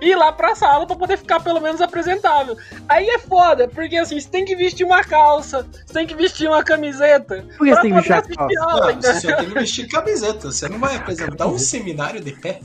e 0.00 0.10
ir 0.10 0.16
lá 0.16 0.32
pra 0.32 0.54
sala 0.54 0.86
pra 0.86 0.96
poder 0.96 1.18
ficar 1.18 1.40
pelo 1.40 1.60
menos 1.60 1.80
apresentável. 1.80 2.56
Aí 2.88 3.06
é 3.06 3.18
foda, 3.18 3.68
porque 3.68 3.96
assim, 3.96 4.18
você 4.18 4.28
tem 4.28 4.44
que 4.44 4.56
vestir 4.56 4.84
uma 4.84 5.04
calça, 5.04 5.66
você 5.84 5.92
tem 5.92 6.06
que 6.06 6.14
vestir 6.14 6.48
uma 6.48 6.64
camiseta. 6.64 7.44
Por 7.58 7.66
que 7.66 7.74
você 7.74 7.82
tem 7.82 7.90
que 7.90 7.96
vestir 7.96 8.12
a 8.12 8.22
calça? 8.22 8.60
Aula, 8.60 8.92
não, 8.92 9.02
você 9.02 9.36
tem 9.36 9.48
que 9.48 9.54
vestir 9.54 9.88
camiseta, 9.88 10.50
você 10.50 10.68
não 10.68 10.78
vai 10.78 10.96
apresentar 10.96 11.46
um 11.46 11.58
seminário 11.58 12.20
de 12.20 12.32
pé. 12.32 12.60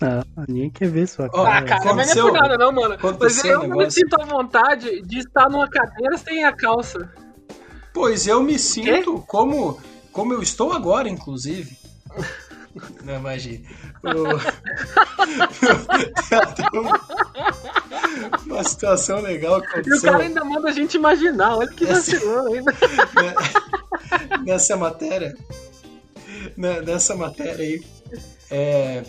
Não, 0.00 0.22
ninguém 0.46 0.70
quer 0.70 0.88
ver 0.88 1.08
sua 1.08 1.28
cara. 1.28 1.58
Ah, 1.58 1.62
cara, 1.62 1.94
mas 1.94 2.14
não 2.14 2.28
é 2.28 2.30
por 2.30 2.40
nada 2.40 2.56
não, 2.56 2.72
mano. 2.72 2.96
Mas 3.18 3.44
eu 3.44 3.66
não 3.66 3.76
me 3.78 3.90
sinto 3.90 4.20
à 4.20 4.24
vontade 4.24 5.02
de 5.02 5.18
estar 5.18 5.48
numa 5.48 5.68
cadeira 5.68 6.16
sem 6.18 6.44
a 6.44 6.52
calça. 6.52 7.10
Pois 7.92 8.28
eu 8.28 8.40
me 8.40 8.58
sinto 8.58 9.24
como 9.26 9.80
como 10.18 10.34
eu 10.34 10.42
estou 10.42 10.72
agora, 10.72 11.08
inclusive. 11.08 11.78
Não, 13.04 13.14
imagina. 13.14 13.64
uma 18.44 18.64
situação 18.64 19.20
legal 19.20 19.58
aconteceu. 19.58 19.94
E 19.94 19.98
o 19.98 20.02
cara 20.02 20.24
ainda 20.24 20.44
manda 20.44 20.70
a 20.70 20.72
gente 20.72 20.96
imaginar, 20.96 21.58
olha 21.58 21.70
que 21.70 21.86
vacilão 21.86 22.52
ainda. 22.52 22.74
Nessa 24.44 24.76
matéria, 24.76 25.36
né, 26.56 26.80
nessa 26.80 27.14
matéria 27.14 27.64
aí, 27.64 27.80
é, 28.50 29.04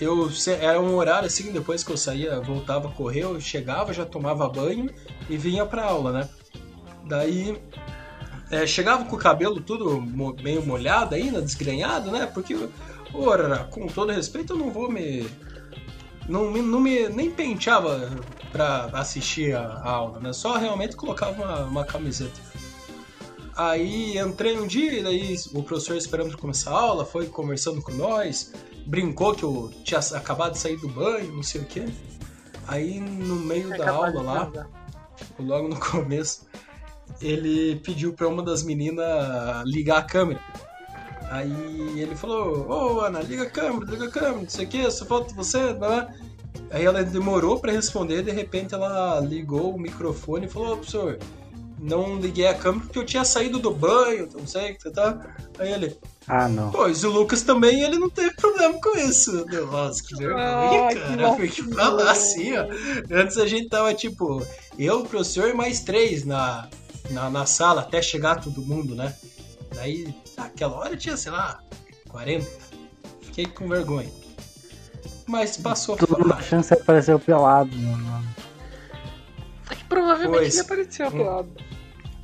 eu, 0.00 0.30
era 0.58 0.80
um 0.80 0.96
horário 0.96 1.26
assim, 1.26 1.52
depois 1.52 1.84
que 1.84 1.92
eu 1.92 1.98
saía, 1.98 2.40
voltava 2.40 2.88
a 2.88 2.92
correr, 2.92 3.24
eu 3.24 3.38
chegava, 3.42 3.92
já 3.92 4.06
tomava 4.06 4.48
banho 4.48 4.88
e 5.28 5.36
vinha 5.36 5.66
pra 5.66 5.84
aula, 5.84 6.12
né? 6.12 6.26
Daí 7.04 7.60
é, 8.50 8.66
chegava 8.66 9.04
com 9.04 9.16
o 9.16 9.18
cabelo 9.18 9.60
tudo 9.60 10.00
meio 10.42 10.64
molhado 10.64 11.14
ainda, 11.14 11.42
desgrenhado, 11.42 12.10
né? 12.10 12.26
Porque, 12.26 12.56
ora, 13.12 13.64
com 13.70 13.86
todo 13.86 14.12
respeito, 14.12 14.52
eu 14.52 14.56
não 14.56 14.70
vou 14.70 14.90
me. 14.90 15.28
Não, 16.28 16.50
não 16.50 16.80
me. 16.80 17.08
nem 17.08 17.30
penteava 17.30 18.24
pra 18.52 18.86
assistir 18.92 19.54
a, 19.54 19.62
a 19.62 19.90
aula, 19.90 20.20
né? 20.20 20.32
Só 20.32 20.56
realmente 20.56 20.96
colocava 20.96 21.42
uma, 21.42 21.64
uma 21.64 21.84
camiseta. 21.84 22.40
Aí 23.56 24.18
entrei 24.18 24.58
um 24.58 24.66
dia, 24.66 24.98
e 24.98 25.02
daí 25.02 25.34
o 25.54 25.62
professor 25.62 25.96
esperando 25.96 26.36
começar 26.36 26.70
a 26.70 26.78
aula, 26.78 27.06
foi 27.06 27.26
conversando 27.26 27.80
com 27.80 27.90
nós, 27.92 28.52
brincou 28.86 29.34
que 29.34 29.42
eu 29.42 29.72
tinha 29.82 29.98
acabado 29.98 30.52
de 30.52 30.58
sair 30.58 30.76
do 30.76 30.88
banho, 30.88 31.32
não 31.32 31.42
sei 31.42 31.62
o 31.62 31.64
quê. 31.64 31.88
Aí 32.68 33.00
no 33.00 33.36
meio 33.36 33.72
é 33.72 33.78
da 33.78 33.90
aula 33.90 34.20
lá, 34.20 34.68
logo 35.38 35.68
no 35.68 35.80
começo, 35.80 36.45
ele 37.20 37.76
pediu 37.76 38.12
para 38.12 38.28
uma 38.28 38.42
das 38.42 38.62
meninas 38.62 39.06
ligar 39.64 39.98
a 39.98 40.02
câmera. 40.02 40.40
Aí 41.30 42.00
ele 42.00 42.14
falou: 42.14 42.66
Ô 42.68 42.94
oh, 42.96 43.00
Ana, 43.00 43.20
liga 43.20 43.44
a 43.44 43.50
câmera, 43.50 43.90
liga 43.90 44.04
a 44.04 44.10
câmera, 44.10 44.36
não 44.36 44.48
sei 44.48 44.64
o 44.64 44.68
que, 44.68 44.90
só 44.90 45.04
falta 45.04 45.34
você, 45.34 45.72
né? 45.72 46.14
Aí 46.70 46.84
ela 46.84 47.02
demorou 47.02 47.58
para 47.58 47.72
responder, 47.72 48.22
de 48.22 48.30
repente 48.30 48.74
ela 48.74 49.20
ligou 49.20 49.74
o 49.74 49.80
microfone 49.80 50.46
e 50.46 50.48
falou: 50.48 50.74
Ô 50.74 50.76
professor, 50.76 51.18
não 51.78 52.16
liguei 52.18 52.46
a 52.46 52.54
câmera 52.54 52.84
porque 52.84 52.98
eu 52.98 53.04
tinha 53.04 53.24
saído 53.24 53.58
do 53.58 53.70
banho, 53.70 54.28
não 54.32 54.46
sei 54.46 54.72
o 54.72 54.78
que 54.78 54.90
tá. 54.90 55.18
Aí 55.58 55.72
ele. 55.72 55.96
Ah, 56.28 56.48
não. 56.48 56.70
Pois 56.70 57.04
o 57.04 57.10
Lucas 57.10 57.42
também, 57.42 57.82
ele 57.82 57.98
não 57.98 58.10
teve 58.10 58.34
problema 58.34 58.80
com 58.80 58.96
isso. 58.98 59.44
Nossa, 59.70 60.02
que 60.02 60.16
vergonha, 60.16 60.94
cara. 60.94 61.34
Foi 61.34 61.48
que 61.48 61.62
falar 61.74 62.10
assim, 62.10 62.56
ó. 62.56 62.66
Antes 63.10 63.36
a 63.36 63.46
gente 63.46 63.68
tava 63.68 63.94
tipo, 63.94 64.44
eu, 64.78 65.00
o 65.00 65.06
professor 65.06 65.48
e 65.48 65.54
mais 65.54 65.80
três 65.80 66.24
na, 66.24 66.68
na, 67.10 67.30
na 67.30 67.46
sala 67.46 67.82
até 67.82 68.00
chegar 68.02 68.40
todo 68.40 68.62
mundo, 68.62 68.94
né? 68.94 69.14
Daí, 69.74 70.14
naquela 70.36 70.76
hora 70.76 70.96
tinha, 70.96 71.16
sei 71.16 71.32
lá, 71.32 71.60
40. 72.08 72.46
Fiquei 73.22 73.46
com 73.46 73.68
vergonha. 73.68 74.10
Mas 75.26 75.56
passou 75.56 75.96
Tudo 75.96 76.32
a 76.32 76.40
chance 76.40 76.72
apareceu 76.72 77.18
pelado, 77.18 77.76
mano. 77.76 78.24
É 79.68 79.74
que 79.74 79.84
provavelmente 79.84 80.38
pois, 80.38 80.54
ele 80.54 80.62
apareceu 80.62 81.10
pelado. 81.10 81.50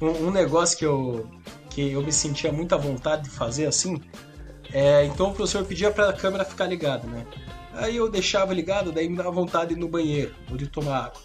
um, 0.01 0.27
um, 0.29 0.31
negócio 0.31 0.79
que 0.79 0.87
eu, 0.87 1.29
que 1.69 1.93
eu 1.93 2.03
me 2.03 2.13
sentia 2.13 2.53
muita 2.53 2.79
vontade 2.79 3.25
de 3.25 3.31
fazer 3.31 3.67
assim. 3.67 4.01
É, 4.73 5.05
então 5.05 5.31
o 5.31 5.35
professor 5.35 5.65
pedia 5.65 5.91
para 5.91 6.09
a 6.09 6.13
câmera 6.13 6.45
ficar 6.45 6.67
ligada, 6.67 7.07
né? 7.07 7.27
Aí 7.75 7.97
eu 7.97 8.09
deixava 8.09 8.55
ligado, 8.55 8.93
daí 8.93 9.09
me 9.09 9.17
dava 9.17 9.31
vontade 9.31 9.69
de 9.69 9.75
ir 9.75 9.79
no 9.81 9.89
banheiro 9.89 10.35
ou 10.51 10.57
de 10.57 10.67
tomar 10.67 11.07
água. 11.07 11.21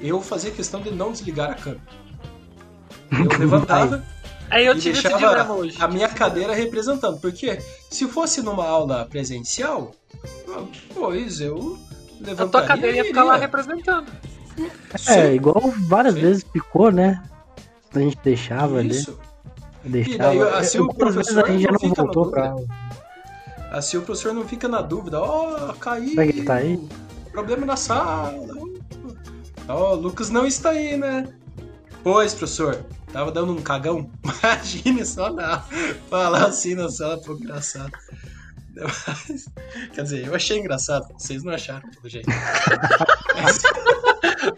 Eu 0.00 0.20
fazia 0.20 0.50
questão 0.50 0.80
de 0.80 0.90
não 0.90 1.12
desligar 1.12 1.50
a 1.50 1.54
câmera. 1.54 2.01
Eu 3.12 3.38
levantava. 3.38 4.02
Aí 4.50 4.66
eu 4.66 4.76
e 4.76 4.80
deixava 4.80 5.46
a 5.78 5.88
minha 5.88 6.08
cadeira 6.08 6.54
representando. 6.54 7.18
Porque 7.20 7.58
se 7.90 8.06
fosse 8.06 8.42
numa 8.42 8.66
aula 8.66 9.06
presencial, 9.06 9.92
pois 10.94 11.40
eu 11.40 11.78
levantaria. 12.20 12.44
A 12.44 12.48
tua 12.48 12.62
cadeira 12.62 12.96
ia 12.98 13.04
ficar 13.04 13.24
lá 13.24 13.36
representando. 13.36 14.12
É, 15.08 15.34
igual 15.34 15.72
várias 15.88 16.14
vezes 16.14 16.44
ficou, 16.52 16.90
né? 16.90 17.22
A 17.94 17.98
gente 17.98 18.18
deixava 18.22 18.82
Isso. 18.82 19.18
ali. 19.84 19.90
Deixava. 19.90 20.34
E 20.34 20.38
daí, 20.38 20.54
assim, 20.54 20.78
o 20.80 20.92
professor 20.92 21.44
a 21.44 21.50
gente 21.50 21.62
já 21.62 21.72
não, 21.72 21.78
não 21.80 21.94
voltou 21.94 22.30
pra 22.30 22.50
aula. 22.50 22.66
Assim 23.70 23.96
o 23.96 24.02
professor 24.02 24.34
não 24.34 24.46
fica 24.46 24.68
na 24.68 24.82
dúvida, 24.82 25.18
ó, 25.18 25.70
oh, 25.70 25.74
caiu. 25.74 26.10
Será 26.10 26.26
que 26.30 26.42
tá 26.42 26.54
aí? 26.56 26.78
Problema 27.32 27.64
na 27.64 27.76
sala. 27.76 28.34
Ó, 29.66 29.92
oh, 29.92 29.94
Lucas 29.94 30.28
não 30.28 30.46
está 30.46 30.70
aí, 30.70 30.98
né? 30.98 31.26
Pois, 32.02 32.34
professor, 32.34 32.84
tava 33.12 33.30
dando 33.30 33.52
um 33.52 33.62
cagão. 33.62 34.10
Imagine 34.42 35.06
só 35.06 35.30
não. 35.30 35.62
Falar 36.10 36.46
assim 36.46 36.74
na 36.74 36.88
sala, 36.88 37.20
pô, 37.20 37.34
engraçado. 37.34 37.92
Quer 39.92 40.02
dizer, 40.02 40.26
eu 40.26 40.34
achei 40.34 40.58
engraçado, 40.58 41.06
vocês 41.16 41.44
não 41.44 41.52
acharam, 41.52 41.88
pelo 41.90 42.08
jeito. 42.08 42.28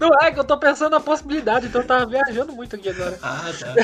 Não 0.01 0.11
é 0.21 0.33
que 0.33 0.39
eu 0.39 0.45
tô 0.45 0.59
pensando 0.59 0.93
na 0.93 1.01
possibilidade, 1.01 1.67
então 1.67 1.83
eu 1.83 1.87
tava 1.87 2.07
viajando 2.07 2.53
muito 2.53 2.75
aqui 2.75 2.89
agora. 2.89 3.19
Ah, 3.23 3.43
tá. 3.59 3.75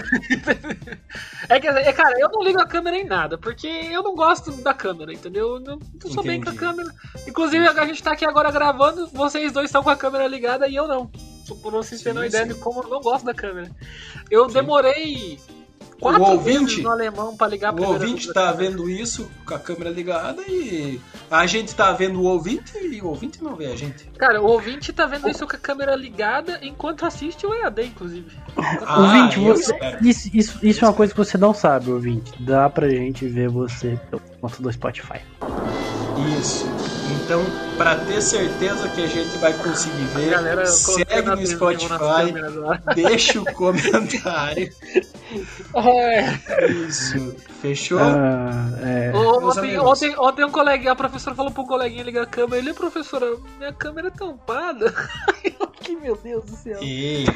é 1.54 1.60
que, 1.60 1.68
é, 1.68 1.92
cara, 1.92 2.18
eu 2.18 2.28
não 2.30 2.42
ligo 2.42 2.60
a 2.60 2.66
câmera 2.66 2.96
em 2.96 3.04
nada, 3.04 3.36
porque 3.36 3.66
eu 3.66 4.02
não 4.02 4.14
gosto 4.14 4.50
da 4.62 4.72
câmera, 4.72 5.12
entendeu? 5.12 5.54
Eu 5.54 5.60
não, 5.60 5.78
não 6.02 6.10
sou 6.10 6.22
bem 6.22 6.40
com 6.40 6.50
a 6.50 6.54
câmera. 6.54 6.90
Inclusive, 7.26 7.66
a 7.66 7.86
gente 7.86 8.02
tá 8.02 8.12
aqui 8.12 8.24
agora 8.24 8.50
gravando, 8.50 9.08
vocês 9.08 9.52
dois 9.52 9.66
estão 9.66 9.82
com 9.82 9.90
a 9.90 9.96
câmera 9.96 10.26
ligada 10.26 10.66
e 10.68 10.74
eu 10.74 10.88
não. 10.88 11.10
Por 11.56 11.72
vocês 11.72 12.02
terem 12.02 12.18
uma 12.18 12.26
ideia 12.26 12.46
de 12.46 12.54
como 12.54 12.82
eu 12.82 12.88
não 12.88 13.00
gosto 13.00 13.24
da 13.24 13.34
câmera. 13.34 13.70
Eu 14.30 14.48
sim. 14.48 14.54
demorei 14.54 15.38
quatro 16.00 16.22
o 16.22 16.30
ouvinte, 16.30 16.80
no 16.80 16.90
alemão 16.90 17.36
para 17.36 17.48
ligar 17.48 17.78
O 17.78 17.82
ouvinte 17.84 18.32
tá 18.32 18.50
vendo 18.52 18.88
isso 18.88 19.30
com 19.44 19.54
a 19.54 19.58
câmera 19.58 19.90
ligada 19.90 20.42
e 20.48 20.98
a 21.30 21.46
gente 21.46 21.74
tá 21.74 21.92
vendo 21.92 22.20
o 22.20 22.24
ouvinte 22.24 22.72
e 22.78 23.00
o 23.00 23.08
ouvinte 23.08 23.42
não 23.44 23.54
vê 23.54 23.66
a 23.66 23.76
gente. 23.76 24.06
Cara, 24.18 24.40
o 24.40 24.46
ouvinte 24.46 24.92
tá 24.92 25.06
vendo 25.06 25.28
isso 25.28 25.46
com 25.46 25.54
a 25.54 25.58
câmera 25.58 25.94
ligada 25.94 26.58
enquanto 26.62 27.04
assiste 27.04 27.46
o 27.46 27.54
EAD, 27.54 27.86
inclusive. 27.86 28.36
Ah, 28.56 29.00
ouvinte, 29.00 29.38
você, 29.38 29.74
isso, 30.02 30.30
isso, 30.32 30.58
isso 30.66 30.84
é 30.84 30.88
uma 30.88 30.94
coisa 30.94 31.12
que 31.12 31.18
você 31.18 31.36
não 31.36 31.52
sabe, 31.52 31.90
ouvinte. 31.90 32.32
Dá 32.42 32.68
pra 32.68 32.88
gente 32.88 33.26
ver 33.26 33.48
você 33.48 33.98
pelo 34.10 34.22
conta 34.40 34.62
do 34.62 34.72
Spotify. 34.72 35.20
Isso. 36.38 36.66
Então, 37.24 37.44
para 37.76 37.96
ter 37.96 38.20
certeza 38.20 38.88
que 38.88 39.02
a 39.02 39.06
gente 39.06 39.36
vai 39.38 39.52
conseguir 39.52 40.04
ver, 40.14 40.30
galera, 40.30 40.66
segue 40.66 41.22
no 41.22 41.46
Spotify, 41.46 42.34
deixa 42.94 43.40
o 43.40 43.44
comentário. 43.52 44.72
Isso. 46.88 47.36
Fechou? 47.60 47.98
Ah, 47.98 48.70
é. 48.82 49.12
ontem, 49.14 49.78
ontem, 49.78 50.14
ontem, 50.18 50.44
um 50.46 50.50
coleguinha, 50.50 50.92
a 50.92 50.96
professora 50.96 51.36
falou 51.36 51.52
pro 51.52 51.66
coleguinha 51.66 52.02
ligar 52.02 52.22
a 52.22 52.26
câmera. 52.26 52.56
Ele, 52.56 52.72
professora, 52.72 53.36
minha 53.58 53.72
câmera 53.72 54.08
é 54.08 54.10
tampada. 54.10 54.94
que 55.80 55.94
meu 55.96 56.16
Deus 56.16 56.44
do 56.44 56.56
céu. 56.56 56.78
Aí, 56.80 57.26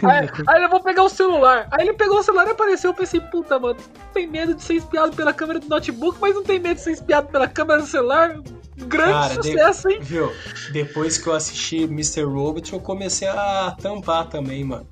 aí 0.47 0.63
eu 0.63 0.71
vou 0.71 0.83
pegar 0.83 1.03
o 1.03 1.11
celular. 1.11 1.69
Aí 1.71 1.87
ele 1.87 1.93
pegou 1.95 2.19
o 2.19 2.23
celular 2.23 2.47
e 2.47 2.51
apareceu. 2.51 2.91
Eu 2.91 2.95
pensei, 2.95 3.21
puta, 3.21 3.59
mano, 3.59 3.79
tem 4.15 4.27
medo 4.27 4.55
de 4.55 4.63
ser 4.63 4.75
espiado 4.75 5.15
pela 5.15 5.33
câmera 5.33 5.61
do 5.61 5.69
notebook, 5.69 6.19
mas 6.21 6.35
não 6.35 6.43
tem 6.43 6.59
medo 6.59 6.77
de 6.77 6.83
ser 6.83 6.93
espiado 6.93 7.29
pela 7.29 7.47
câmera 7.47 7.83
do 7.83 7.87
celular? 7.87 8.41
Grande 8.77 9.13
Cara, 9.13 9.35
sucesso, 9.35 9.89
de... 9.89 9.95
hein? 9.95 10.01
Viu? 10.03 10.33
Depois 10.73 11.19
que 11.19 11.27
eu 11.27 11.35
assisti 11.35 11.83
Mr. 11.85 12.23
Robot, 12.23 12.73
eu 12.73 12.81
comecei 12.81 13.29
a 13.29 13.77
tampar 13.81 14.29
também, 14.29 14.65
mano. 14.65 14.87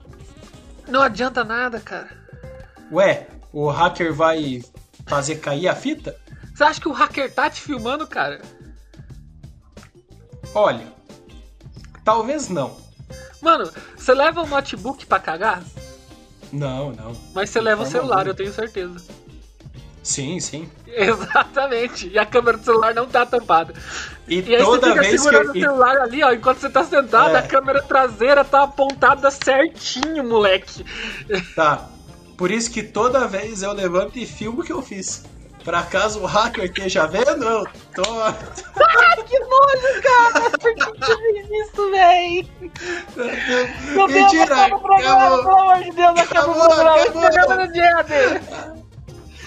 Não 0.87 1.01
adianta 1.01 1.43
nada, 1.43 1.81
cara. 1.81 2.11
Ué, 2.93 3.27
o 3.53 3.69
hacker 3.71 4.13
vai 4.13 4.63
fazer 5.07 5.37
cair 5.37 5.69
a 5.69 5.75
fita? 5.75 6.17
Você 6.55 6.65
acha 6.65 6.81
que 6.81 6.89
o 6.89 6.93
hacker 6.93 7.33
tá 7.33 7.49
te 7.49 7.61
filmando, 7.61 8.07
cara? 8.07 8.41
Olha, 10.55 10.87
talvez 12.05 12.49
não. 12.49 12.77
Mano, 13.41 13.71
você 13.97 14.15
leva 14.15 14.43
o 14.43 14.47
notebook 14.47 15.07
pra 15.07 15.19
cagar? 15.19 15.63
Não, 16.53 16.93
não. 16.93 17.17
Mas 17.35 17.51
você 17.51 17.61
leva 17.61 17.83
o 17.83 17.87
celular, 17.87 18.19
alguma. 18.19 18.31
eu 18.31 18.35
tenho 18.35 18.53
certeza. 18.53 19.03
Sim, 20.03 20.39
sim. 20.41 20.69
Exatamente. 20.87 22.09
E 22.09 22.19
a 22.19 22.27
câmera 22.27 22.59
do 22.59 22.65
celular 22.65 22.95
não 22.95 23.07
tá 23.07 23.25
tampada. 23.25 23.73
E, 24.29 24.41
e 24.41 24.57
aí 24.57 24.63
toda 24.63 24.89
você 24.89 24.91
fica 24.91 25.01
vez 25.01 25.21
segurando 25.21 25.53
que 25.53 25.59
eu... 25.59 25.63
o 25.63 25.65
celular 25.65 25.97
ali, 25.99 26.23
ó, 26.23 26.33
enquanto 26.33 26.59
você 26.59 26.71
tá 26.71 26.85
sentado, 26.85 27.35
é. 27.35 27.39
a 27.39 27.43
câmera 27.43 27.83
traseira 27.83 28.45
tá 28.45 28.65
apontada 28.65 29.31
certinho, 29.31 30.25
moleque. 30.25 30.85
Tá. 31.55 31.89
Por 32.43 32.51
isso 32.51 32.73
que 32.73 32.83
toda 32.83 33.29
vez 33.29 33.63
eu 33.63 33.73
levanto 33.73 34.19
e 34.19 34.27
filmo 34.27 34.63
o 34.63 34.65
que 34.65 34.73
eu 34.73 34.83
fiz. 34.83 35.23
Pra 35.63 35.85
caso 35.85 36.19
o 36.19 36.27
hacker 36.27 36.65
esteja 36.65 37.07
vendo, 37.07 37.45
eu 37.45 37.65
tô. 37.95 38.21
Ai, 38.21 39.23
que 39.23 39.39
nojo, 39.39 40.03
cara! 40.03 40.51
Por 40.51 40.75
que 40.75 40.85
você 40.85 41.17
fez 41.19 41.69
isso, 41.69 41.91
véi? 41.93 42.51
Meu 43.95 44.09
Deus, 44.09 44.13
Mentira, 44.13 44.57
acabou 44.57 44.79
o 44.79 44.83
programa, 44.83 45.25
acabou. 45.25 45.45
pelo 45.45 45.61
amor 45.61 45.85
de 45.85 45.91
Deus, 45.93 46.19
acabou, 46.19 46.63
acabou 46.63 46.67
o 46.67 46.69
programa. 46.69 46.97
Acabou. 46.97 47.21
Programa 47.23 47.57
no 47.65 47.73
dia 47.73 48.07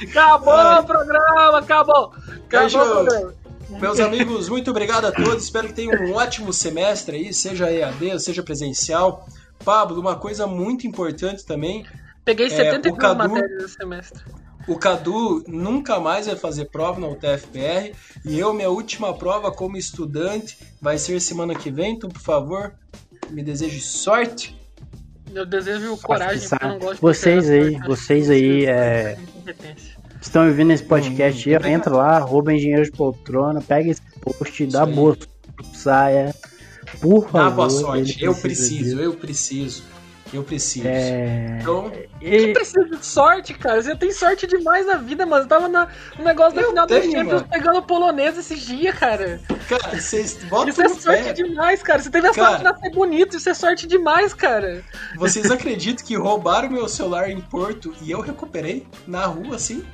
Acabou 0.10 0.54
Ai. 0.54 0.80
o 0.80 0.84
programa, 0.86 1.60
acabou. 1.60 2.14
Acabou 2.48 2.82
o 2.82 3.06
programa. 3.06 3.34
Meus 3.72 4.00
amigos, 4.00 4.48
muito 4.48 4.72
obrigado 4.72 5.04
a 5.04 5.12
todos. 5.12 5.44
Espero 5.44 5.68
que 5.68 5.74
tenham 5.74 6.02
um 6.02 6.14
ótimo 6.14 6.54
semestre 6.54 7.18
aí, 7.18 7.34
seja 7.34 7.70
EAD, 7.70 8.22
seja 8.22 8.42
presencial. 8.42 9.28
Pablo, 9.66 10.00
uma 10.00 10.16
coisa 10.16 10.48
muito 10.48 10.88
importante 10.88 11.46
também. 11.46 11.86
Peguei 12.26 12.50
72 12.50 12.96
é, 12.96 13.00
Cadu, 13.00 13.30
matérias 13.30 13.62
no 13.62 13.70
semestre. 13.70 14.24
O 14.68 14.76
Cadu 14.78 15.44
nunca 15.48 16.00
mais 16.00 16.26
vai 16.26 16.36
fazer 16.36 16.66
prova 16.66 17.00
na 17.00 17.08
UTFPR 17.08 17.94
e 18.26 18.40
eu, 18.40 18.52
minha 18.52 18.70
última 18.70 19.14
prova 19.14 19.52
como 19.52 19.78
estudante, 19.78 20.58
vai 20.82 20.98
ser 20.98 21.20
semana 21.22 21.54
que 21.54 21.70
vem. 21.70 21.94
Então, 21.94 22.10
por 22.10 22.22
favor, 22.22 22.74
me 23.30 23.44
deseje 23.44 23.80
sorte. 23.80 24.60
Eu 25.34 25.46
desejo 25.46 25.96
coragem, 25.98 26.50
porque 26.50 26.66
eu 26.66 26.70
não 26.70 26.80
gosto 26.80 27.02
Vocês 27.02 27.50
aí, 27.50 27.78
vocês 27.86 28.30
aí, 28.30 28.66
é... 28.66 29.18
estão 30.20 30.48
ouvindo 30.48 30.72
esse 30.72 30.84
podcast, 30.84 31.50
hum, 31.50 31.68
entra 31.68 31.94
lá, 31.94 32.18
arroba 32.18 32.54
engenheiro 32.54 32.86
de 32.86 32.92
poltrona, 32.92 33.62
pega 33.62 33.90
esse 33.92 34.02
post, 34.22 34.66
dá 34.68 34.86
boa 34.86 35.16
saia. 35.74 36.34
Por 37.02 37.24
favor. 37.30 37.34
Dá 37.34 37.50
boa 37.50 37.70
sorte, 37.70 38.24
eu 38.24 38.34
preciso, 38.34 39.00
eu 39.00 39.14
preciso. 39.14 39.95
Eu 40.36 40.44
preciso. 40.44 40.86
É... 40.86 41.60
Então. 41.62 41.90
E... 42.22 42.52
precisa 42.52 42.84
de 42.84 43.06
sorte, 43.06 43.54
cara. 43.54 43.82
Você 43.82 43.96
tem 43.96 44.12
sorte 44.12 44.46
demais 44.46 44.86
na 44.86 44.96
vida, 44.96 45.26
mas 45.26 45.44
eu 45.44 45.48
tava 45.48 45.70
na, 45.70 45.88
no 46.18 46.26
negócio 46.26 46.54
da 46.54 46.62
eu 46.62 46.70
final 46.70 46.86
tenho, 46.86 47.04
do 47.04 47.12
Champions 47.12 47.44
pegando 47.44 47.82
polonês 47.84 48.38
esses 48.38 48.60
dias, 48.60 48.94
cara. 48.96 49.40
Cara, 49.70 49.98
vocês 49.98 50.38
botam 50.44 50.70
Isso 50.70 50.82
é 50.82 50.90
sorte 50.90 51.24
pé. 51.24 51.34
demais, 51.34 51.82
cara. 51.82 52.02
Você 52.02 52.10
teve 52.10 52.28
a 52.28 52.34
cara, 52.34 52.48
sorte 52.48 52.58
de 52.58 52.64
nascer 52.66 52.92
bonito, 52.92 53.38
isso 53.38 53.50
é 53.50 53.54
sorte 53.54 53.88
demais, 53.88 54.34
cara. 54.34 54.84
Vocês 55.16 55.50
acreditam 55.50 56.06
que 56.06 56.18
roubaram 56.18 56.70
meu 56.70 56.90
celular 56.90 57.30
em 57.30 57.40
Porto 57.40 57.94
e 58.02 58.12
eu 58.12 58.20
recuperei 58.20 58.86
na 59.08 59.26
rua, 59.26 59.56
assim? 59.56 59.86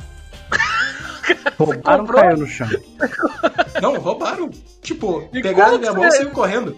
roubaram 1.56 2.08
caiu 2.08 2.38
no 2.38 2.48
chão. 2.48 2.68
Não, 3.80 4.00
roubaram. 4.00 4.50
Tipo, 4.82 5.30
e 5.32 5.42
pegaram 5.42 5.78
minha 5.78 5.94
mão 5.94 6.08
e 6.08 6.12
saiu 6.12 6.32
correndo. 6.32 6.76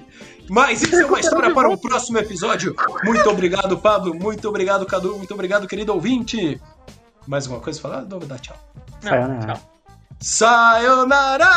Mas 0.49 0.81
isso 0.81 0.95
é 0.95 1.05
uma 1.05 1.19
história 1.19 1.53
para 1.53 1.69
um 1.69 1.77
próximo 1.77 2.17
episódio. 2.17 2.75
Muito 3.03 3.29
obrigado, 3.29 3.77
Pablo. 3.77 4.13
Muito 4.13 4.47
obrigado, 4.47 4.85
Cadu. 4.85 5.17
Muito 5.17 5.33
obrigado, 5.33 5.67
querido 5.67 5.93
ouvinte. 5.93 6.61
Mais 7.27 7.45
alguma 7.45 7.61
coisa 7.61 7.79
falar? 7.79 8.01
Não, 8.01 8.19
vou 8.19 8.27
dar 8.27 8.39
tchau. 8.39 8.57
Sayonara. 9.01 9.59
Sayonara. 10.19 11.49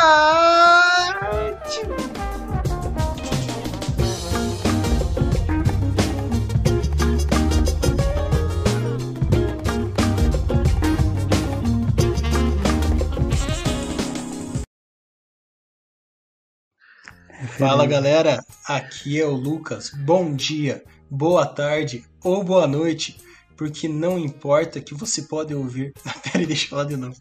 Fala 17.57 17.87
galera, 17.87 18.45
aqui 18.67 19.19
é 19.19 19.25
o 19.25 19.33
Lucas. 19.33 19.89
Bom 19.89 20.35
dia, 20.35 20.83
boa 21.09 21.43
tarde 21.43 22.05
ou 22.23 22.43
boa 22.43 22.67
noite, 22.67 23.17
porque 23.55 23.87
não 23.87 24.19
importa 24.19 24.79
que 24.79 24.93
você 24.93 25.23
pode 25.23 25.55
ouvir. 25.55 25.91
Peraí, 26.21 26.45
deixa 26.45 26.65
eu 26.65 26.69
falar 26.69 26.83
de 26.83 26.95
novo. 26.95 27.15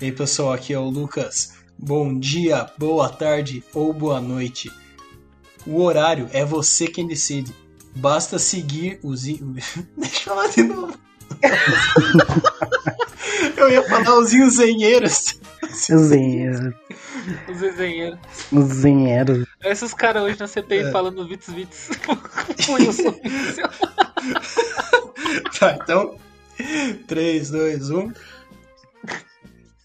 E 0.00 0.06
aí 0.06 0.12
pessoal, 0.12 0.54
aqui 0.54 0.72
é 0.72 0.78
o 0.78 0.88
Lucas. 0.88 1.56
Bom 1.78 2.18
dia, 2.18 2.66
boa 2.78 3.10
tarde 3.10 3.62
ou 3.74 3.92
boa 3.92 4.18
noite. 4.18 4.72
O 5.66 5.82
horário 5.82 6.30
é 6.32 6.42
você 6.42 6.86
quem 6.86 7.06
decide. 7.06 7.54
Basta 7.96 8.38
seguir 8.38 8.98
os. 9.02 9.24
Deixa 9.24 9.86
eu 9.98 10.08
falar 10.22 10.48
de 10.48 10.62
novo. 10.62 10.98
eu 13.58 13.70
ia 13.70 13.86
falar 13.86 14.18
os 14.18 14.32
engenheiros. 14.32 15.38
Os 15.74 16.12
engenheiros. 16.12 16.72
Os 17.48 17.62
engenheiros. 17.62 18.18
Os 18.52 18.84
engenheiros. 18.84 19.46
Esses 19.64 19.92
caras 19.92 20.22
hoje 20.22 20.38
na 20.38 20.46
CPI 20.46 20.84
é. 20.84 20.90
falando 20.90 21.26
Vits 21.26 21.50
Vits. 21.50 21.90
tá, 25.58 25.76
então. 25.82 26.16
3, 27.06 27.50
2, 27.50 27.90
1. 27.90 28.12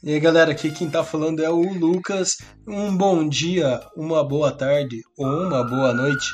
E 0.02 0.14
aí 0.14 0.20
galera, 0.20 0.52
aqui 0.52 0.72
quem 0.72 0.90
tá 0.90 1.04
falando 1.04 1.44
é 1.44 1.50
o 1.50 1.74
Lucas. 1.74 2.38
Um 2.68 2.96
bom 2.96 3.28
dia, 3.28 3.82
uma 3.98 4.24
boa 4.24 4.52
tarde 4.52 5.02
ou 5.18 5.28
uma 5.28 5.64
boa 5.64 5.94
noite. 5.94 6.28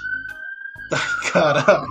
Ai, 0.91 1.31
caralho. 1.31 1.87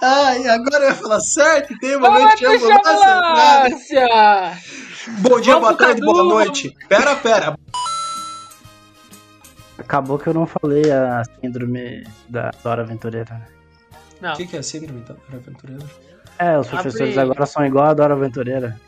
Ai, 0.00 0.48
agora 0.48 0.84
eu 0.84 0.88
ia 0.88 0.94
falar 0.94 1.20
certo, 1.20 1.78
tem 1.78 1.96
uma 1.96 2.08
noite 2.08 2.38
de 2.38 2.46
ambulância. 2.46 4.06
Bom 5.08 5.40
dia, 5.40 5.54
Vamos 5.54 5.68
boa 5.68 5.76
tarde, 5.76 6.00
Cadu. 6.00 6.12
boa 6.12 6.24
noite. 6.24 6.76
Pera, 6.88 7.16
pera. 7.16 7.58
Acabou 9.78 10.18
que 10.18 10.28
eu 10.28 10.34
não 10.34 10.46
falei 10.46 10.90
a 10.92 11.22
síndrome 11.40 12.06
da 12.28 12.52
Dora 12.62 12.82
Aventureira. 12.82 13.48
Não. 14.20 14.32
O 14.32 14.36
que, 14.36 14.46
que 14.46 14.56
é 14.56 14.60
a 14.60 14.62
síndrome 14.62 15.00
da 15.00 15.14
Dora 15.14 15.36
Aventureira? 15.36 15.84
É, 16.38 16.58
os 16.58 16.68
professores 16.68 17.18
Abre. 17.18 17.32
agora 17.32 17.46
são 17.46 17.66
igual 17.66 17.86
a 17.86 17.94
Dora 17.94 18.14
Aventureira. 18.14 18.80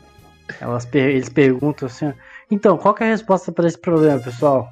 Elas, 0.61 0.87
eles 0.93 1.27
perguntam 1.27 1.87
assim: 1.87 2.13
então, 2.49 2.77
qual 2.77 2.95
é 2.99 3.03
a 3.03 3.07
resposta 3.07 3.51
para 3.51 3.67
esse 3.67 3.77
problema, 3.77 4.19
pessoal? 4.19 4.71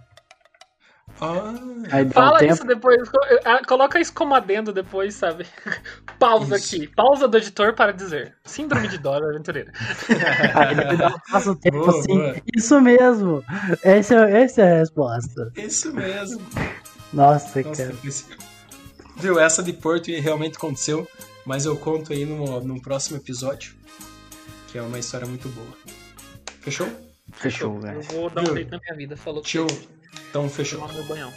Ah, 1.24 2.12
Fala 2.12 2.42
um 2.42 2.46
isso 2.46 2.66
depois, 2.66 3.10
ah, 3.46 3.62
coloca 3.66 4.00
isso 4.00 4.14
como 4.14 4.36
adendo 4.36 4.74
depois, 4.74 5.16
sabe? 5.16 5.46
Pausa 6.20 6.58
isso. 6.58 6.76
aqui, 6.76 6.88
pausa 6.88 7.28
do 7.28 7.38
editor 7.38 7.74
para 7.74 7.92
dizer: 7.92 8.36
Síndrome 8.44 8.88
de 8.88 8.98
Dora 8.98 9.30
Aventureira. 9.30 9.72
Aí 10.56 10.72
ele 10.72 10.98
dá 10.98 11.16
um 11.50 11.56
tempo 11.56 11.80
boa, 11.80 12.00
assim: 12.00 12.18
boa. 12.18 12.36
Isso 12.56 12.82
mesmo, 12.82 13.44
essa, 13.84 14.16
essa 14.30 14.62
é 14.62 14.74
a 14.74 14.80
resposta. 14.80 15.52
Isso 15.58 15.94
mesmo. 15.94 16.42
Nossa, 17.12 17.62
Nossa 17.62 17.84
cara. 17.84 17.96
Viu, 19.18 19.40
essa 19.40 19.62
de 19.62 19.74
Porto 19.74 20.12
realmente 20.12 20.58
aconteceu, 20.58 21.08
mas 21.46 21.66
eu 21.66 21.76
conto 21.78 22.14
aí 22.14 22.26
no, 22.26 22.62
no 22.62 22.82
próximo 22.82 23.18
episódio 23.18 23.76
que 24.74 24.80
é 24.80 24.82
uma 24.82 24.98
história 24.98 25.28
muito 25.28 25.48
boa. 25.50 25.78
Fechou? 26.62 26.88
Fechou, 27.32 27.80
velho. 27.80 28.00
Eu 28.00 28.02
vou 28.02 28.30
dar 28.32 28.42
um 28.42 28.56
jeito 28.56 28.72
na 28.72 28.80
minha 28.80 28.96
vida. 28.96 29.16
Falou. 29.16 29.44
Tio, 29.44 29.68
então 30.34 30.50
fechou. 30.50 30.88
Meu 30.92 31.04
banhão. 31.04 31.32